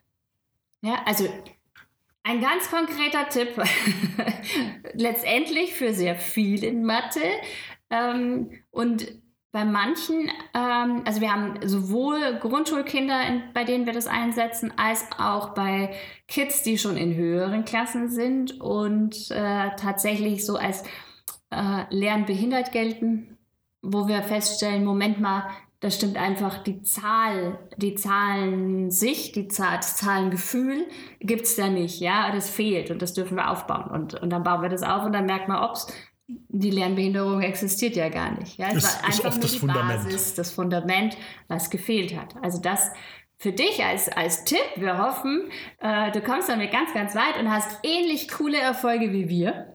Ja, 0.82 1.02
also 1.06 1.28
ein 2.24 2.40
ganz 2.40 2.70
konkreter 2.70 3.28
Tipp, 3.28 3.50
letztendlich 4.94 5.74
für 5.74 5.92
sehr 5.92 6.16
viel 6.16 6.64
in 6.64 6.84
Mathe. 6.84 7.20
Ähm, 7.90 8.50
und 8.70 9.21
bei 9.52 9.66
manchen, 9.66 10.30
ähm, 10.54 11.02
also 11.04 11.20
wir 11.20 11.32
haben 11.32 11.58
sowohl 11.62 12.38
Grundschulkinder, 12.40 13.26
in, 13.26 13.42
bei 13.52 13.64
denen 13.64 13.84
wir 13.84 13.92
das 13.92 14.06
einsetzen, 14.06 14.72
als 14.78 15.04
auch 15.18 15.50
bei 15.50 15.94
Kids, 16.26 16.62
die 16.62 16.78
schon 16.78 16.96
in 16.96 17.14
höheren 17.14 17.66
Klassen 17.66 18.08
sind 18.08 18.60
und 18.60 19.30
äh, 19.30 19.70
tatsächlich 19.76 20.46
so 20.46 20.56
als 20.56 20.82
äh, 21.50 21.84
lernbehindert 21.90 22.72
gelten, 22.72 23.36
wo 23.82 24.08
wir 24.08 24.22
feststellen, 24.22 24.84
Moment 24.84 25.20
mal, 25.20 25.44
das 25.80 25.96
stimmt 25.96 26.16
einfach, 26.16 26.62
die 26.62 26.82
Zahl, 26.82 27.58
die 27.76 27.96
Zahlen 27.96 28.90
sich, 28.90 29.32
die 29.32 29.48
Zahl, 29.48 29.76
das 29.78 29.96
Zahlengefühl 29.96 30.86
gibt 31.20 31.42
es 31.42 31.56
da 31.56 31.68
nicht, 31.68 32.00
ja, 32.00 32.30
das 32.32 32.48
fehlt 32.48 32.90
und 32.90 33.02
das 33.02 33.14
dürfen 33.14 33.36
wir 33.36 33.50
aufbauen 33.50 33.90
und, 33.90 34.14
und 34.14 34.30
dann 34.30 34.44
bauen 34.44 34.62
wir 34.62 34.68
das 34.70 34.84
auf 34.84 35.04
und 35.04 35.12
dann 35.12 35.26
merkt 35.26 35.48
man, 35.48 35.68
ups, 35.68 35.88
die 36.48 36.70
Lernbehinderung 36.70 37.40
existiert 37.42 37.96
ja 37.96 38.08
gar 38.08 38.38
nicht. 38.38 38.58
Ja? 38.58 38.68
Es 38.68 38.84
ist, 38.84 39.02
war 39.02 39.04
einfach 39.06 39.36
nur 39.36 39.48
die 39.48 39.58
Fundament. 39.58 40.04
Basis, 40.04 40.34
das 40.34 40.50
Fundament, 40.50 41.16
was 41.48 41.70
gefehlt 41.70 42.16
hat. 42.16 42.34
Also 42.42 42.60
das 42.60 42.90
für 43.38 43.52
dich 43.52 43.84
als, 43.84 44.08
als 44.08 44.44
Tipp, 44.44 44.64
wir 44.76 44.98
hoffen, 44.98 45.50
äh, 45.80 46.12
du 46.12 46.20
kommst 46.20 46.48
damit 46.48 46.70
ganz, 46.70 46.94
ganz 46.94 47.16
weit 47.16 47.40
und 47.40 47.50
hast 47.50 47.80
ähnlich 47.82 48.28
coole 48.28 48.58
Erfolge 48.58 49.12
wie 49.12 49.28
wir. 49.28 49.71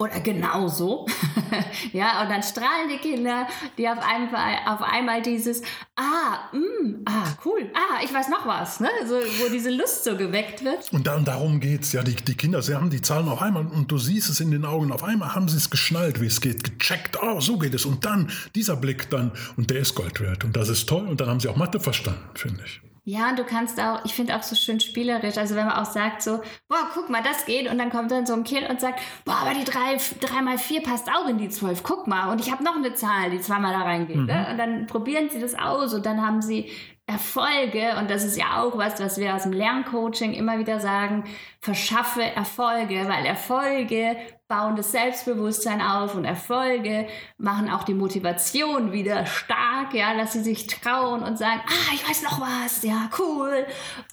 Oder 0.00 0.20
genauso. 0.20 1.06
ja, 1.92 2.22
und 2.22 2.30
dann 2.30 2.42
strahlen 2.42 2.88
die 2.88 2.98
Kinder, 2.98 3.48
die 3.76 3.88
auf 3.88 3.98
einmal, 3.98 4.58
auf 4.66 4.80
einmal 4.82 5.22
dieses, 5.22 5.60
ah, 5.96 6.38
mm, 6.52 7.02
ah, 7.04 7.36
cool, 7.44 7.68
ah, 7.74 8.00
ich 8.04 8.14
weiß 8.14 8.28
noch 8.28 8.46
was, 8.46 8.78
ne? 8.78 8.88
so, 9.06 9.14
wo 9.14 9.50
diese 9.50 9.70
Lust 9.70 10.04
so 10.04 10.16
geweckt 10.16 10.64
wird. 10.64 10.92
Und, 10.92 11.08
da, 11.08 11.16
und 11.16 11.26
darum 11.26 11.58
geht 11.58 11.82
es, 11.82 11.92
ja, 11.92 12.04
die, 12.04 12.14
die 12.14 12.36
Kinder, 12.36 12.62
sie 12.62 12.76
haben 12.76 12.90
die 12.90 13.02
Zahlen 13.02 13.28
auf 13.28 13.42
einmal 13.42 13.66
und 13.66 13.90
du 13.90 13.98
siehst 13.98 14.30
es 14.30 14.38
in 14.38 14.52
den 14.52 14.64
Augen, 14.64 14.92
auf 14.92 15.02
einmal 15.02 15.34
haben 15.34 15.48
sie 15.48 15.56
es 15.56 15.68
geschnallt, 15.68 16.20
wie 16.20 16.26
es 16.26 16.40
geht, 16.40 16.78
gecheckt, 16.78 17.18
oh, 17.20 17.40
so 17.40 17.58
geht 17.58 17.74
es. 17.74 17.84
Und 17.84 18.04
dann 18.04 18.30
dieser 18.54 18.76
Blick 18.76 19.10
dann, 19.10 19.32
und 19.56 19.70
der 19.70 19.80
ist 19.80 19.96
Gold 19.96 20.20
wert. 20.20 20.44
Und 20.44 20.56
das 20.56 20.68
ist 20.68 20.88
toll. 20.88 21.08
Und 21.08 21.20
dann 21.20 21.28
haben 21.28 21.40
sie 21.40 21.48
auch 21.48 21.56
Mathe 21.56 21.80
verstanden, 21.80 22.22
finde 22.34 22.62
ich. 22.64 22.80
Ja, 23.08 23.30
und 23.30 23.38
du 23.38 23.44
kannst 23.44 23.80
auch, 23.80 24.04
ich 24.04 24.12
finde 24.12 24.36
auch 24.36 24.42
so 24.42 24.54
schön 24.54 24.80
spielerisch, 24.80 25.38
also 25.38 25.54
wenn 25.54 25.64
man 25.64 25.76
auch 25.76 25.86
sagt 25.86 26.20
so, 26.20 26.42
boah, 26.68 26.90
guck 26.92 27.08
mal, 27.08 27.22
das 27.22 27.46
geht 27.46 27.66
und 27.70 27.78
dann 27.78 27.88
kommt 27.88 28.10
dann 28.10 28.26
so 28.26 28.34
ein 28.34 28.44
Kind 28.44 28.68
und 28.68 28.82
sagt, 28.82 29.00
boah, 29.24 29.36
aber 29.40 29.54
die 29.54 29.64
3, 29.64 29.96
3 30.20 30.42
mal 30.42 30.58
4 30.58 30.82
passt 30.82 31.08
auch 31.08 31.26
in 31.26 31.38
die 31.38 31.48
12, 31.48 31.82
guck 31.82 32.06
mal 32.06 32.30
und 32.30 32.38
ich 32.38 32.52
habe 32.52 32.62
noch 32.62 32.76
eine 32.76 32.92
Zahl, 32.92 33.30
die 33.30 33.40
zweimal 33.40 33.72
da 33.72 33.80
reingeht. 33.80 34.16
Ne? 34.16 34.22
Mhm. 34.22 34.26
Ne? 34.26 34.46
Und 34.50 34.58
dann 34.58 34.86
probieren 34.86 35.30
sie 35.30 35.40
das 35.40 35.54
aus 35.54 35.94
und 35.94 36.04
dann 36.04 36.20
haben 36.20 36.42
sie 36.42 36.70
Erfolge, 37.08 37.96
und 37.98 38.10
das 38.10 38.22
ist 38.22 38.36
ja 38.36 38.62
auch 38.62 38.76
was, 38.76 39.00
was 39.00 39.16
wir 39.16 39.34
aus 39.34 39.44
dem 39.44 39.52
Lerncoaching 39.52 40.34
immer 40.34 40.58
wieder 40.58 40.78
sagen, 40.78 41.24
verschaffe 41.58 42.22
Erfolge, 42.22 43.08
weil 43.08 43.24
Erfolge 43.24 44.14
bauen 44.46 44.76
das 44.76 44.92
Selbstbewusstsein 44.92 45.80
auf 45.80 46.14
und 46.14 46.26
Erfolge 46.26 47.06
machen 47.38 47.70
auch 47.70 47.84
die 47.84 47.94
Motivation 47.94 48.92
wieder 48.92 49.24
stark, 49.24 49.94
ja, 49.94 50.14
dass 50.18 50.34
sie 50.34 50.42
sich 50.42 50.66
trauen 50.66 51.22
und 51.22 51.38
sagen, 51.38 51.62
ah, 51.66 51.94
ich 51.94 52.06
weiß 52.06 52.24
noch 52.24 52.42
was, 52.42 52.82
ja, 52.82 53.08
cool. 53.18 53.64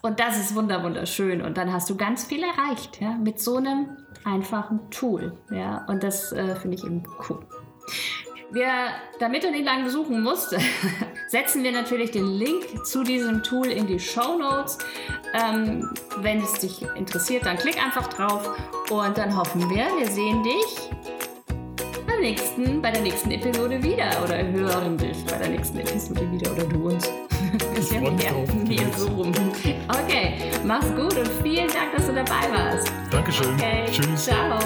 Und 0.02 0.22
das 0.22 0.38
ist 0.40 0.56
wunderschön. 0.56 1.42
Und 1.42 1.58
dann 1.58 1.74
hast 1.74 1.90
du 1.90 1.98
ganz 1.98 2.24
viel 2.24 2.44
erreicht, 2.44 3.02
ja, 3.02 3.12
mit 3.12 3.42
so 3.42 3.58
einem 3.58 3.98
einfachen 4.24 4.90
Tool, 4.90 5.38
ja. 5.52 5.86
Und 5.90 6.02
das 6.02 6.32
äh, 6.32 6.56
finde 6.56 6.78
ich 6.78 6.84
eben 6.86 7.04
cool. 7.30 7.46
Wer, 8.52 8.90
damit 9.20 9.44
du 9.44 9.52
nicht 9.52 9.66
lange 9.66 9.90
suchen 9.90 10.22
musst, 10.22 10.56
setzen 11.28 11.64
wir 11.64 11.72
natürlich 11.72 12.12
den 12.12 12.28
Link 12.28 12.86
zu 12.86 13.04
diesem 13.04 13.44
Tool 13.44 13.68
in 13.68 13.88
die 13.88 14.00
Show 14.00 14.38
Notes. 14.38 14.78
Ähm, 15.34 15.90
wenn 16.18 16.42
es 16.42 16.54
dich 16.54 16.82
interessiert, 16.96 17.46
dann 17.46 17.58
klick 17.58 17.84
einfach 17.84 18.08
drauf 18.08 18.50
und 18.90 19.18
dann 19.18 19.36
hoffen 19.36 19.70
wir, 19.70 19.86
wir 19.98 20.08
sehen 20.08 20.44
dich 20.44 20.90
beim 22.08 22.22
nächsten, 22.22 22.82
bei 22.82 22.92
der 22.92 23.02
nächsten 23.02 23.32
Episode 23.32 23.82
wieder 23.84 24.10
oder 24.24 24.46
hören 24.48 24.98
dich 24.98 25.26
bei 25.26 25.38
der 25.38 25.50
nächsten 25.50 25.80
Episode 25.80 26.32
wieder 26.32 26.52
oder 26.52 26.64
du 26.66 26.88
uns. 26.88 27.12
Ich 27.78 27.90
drauf. 28.30 28.54
Mir 28.68 28.92
so 28.96 29.08
rum. 29.08 29.34
Okay, 29.88 30.36
mach's 30.64 30.94
gut 30.96 31.18
und 31.18 31.30
vielen 31.44 31.68
Dank, 31.68 31.96
dass 31.96 32.08
du 32.08 32.14
dabei 32.14 32.50
warst. 32.52 32.92
Dankeschön. 33.12 33.54
Okay, 33.56 33.86
Tschüss. 33.92 34.26
Ciao. 34.26 34.60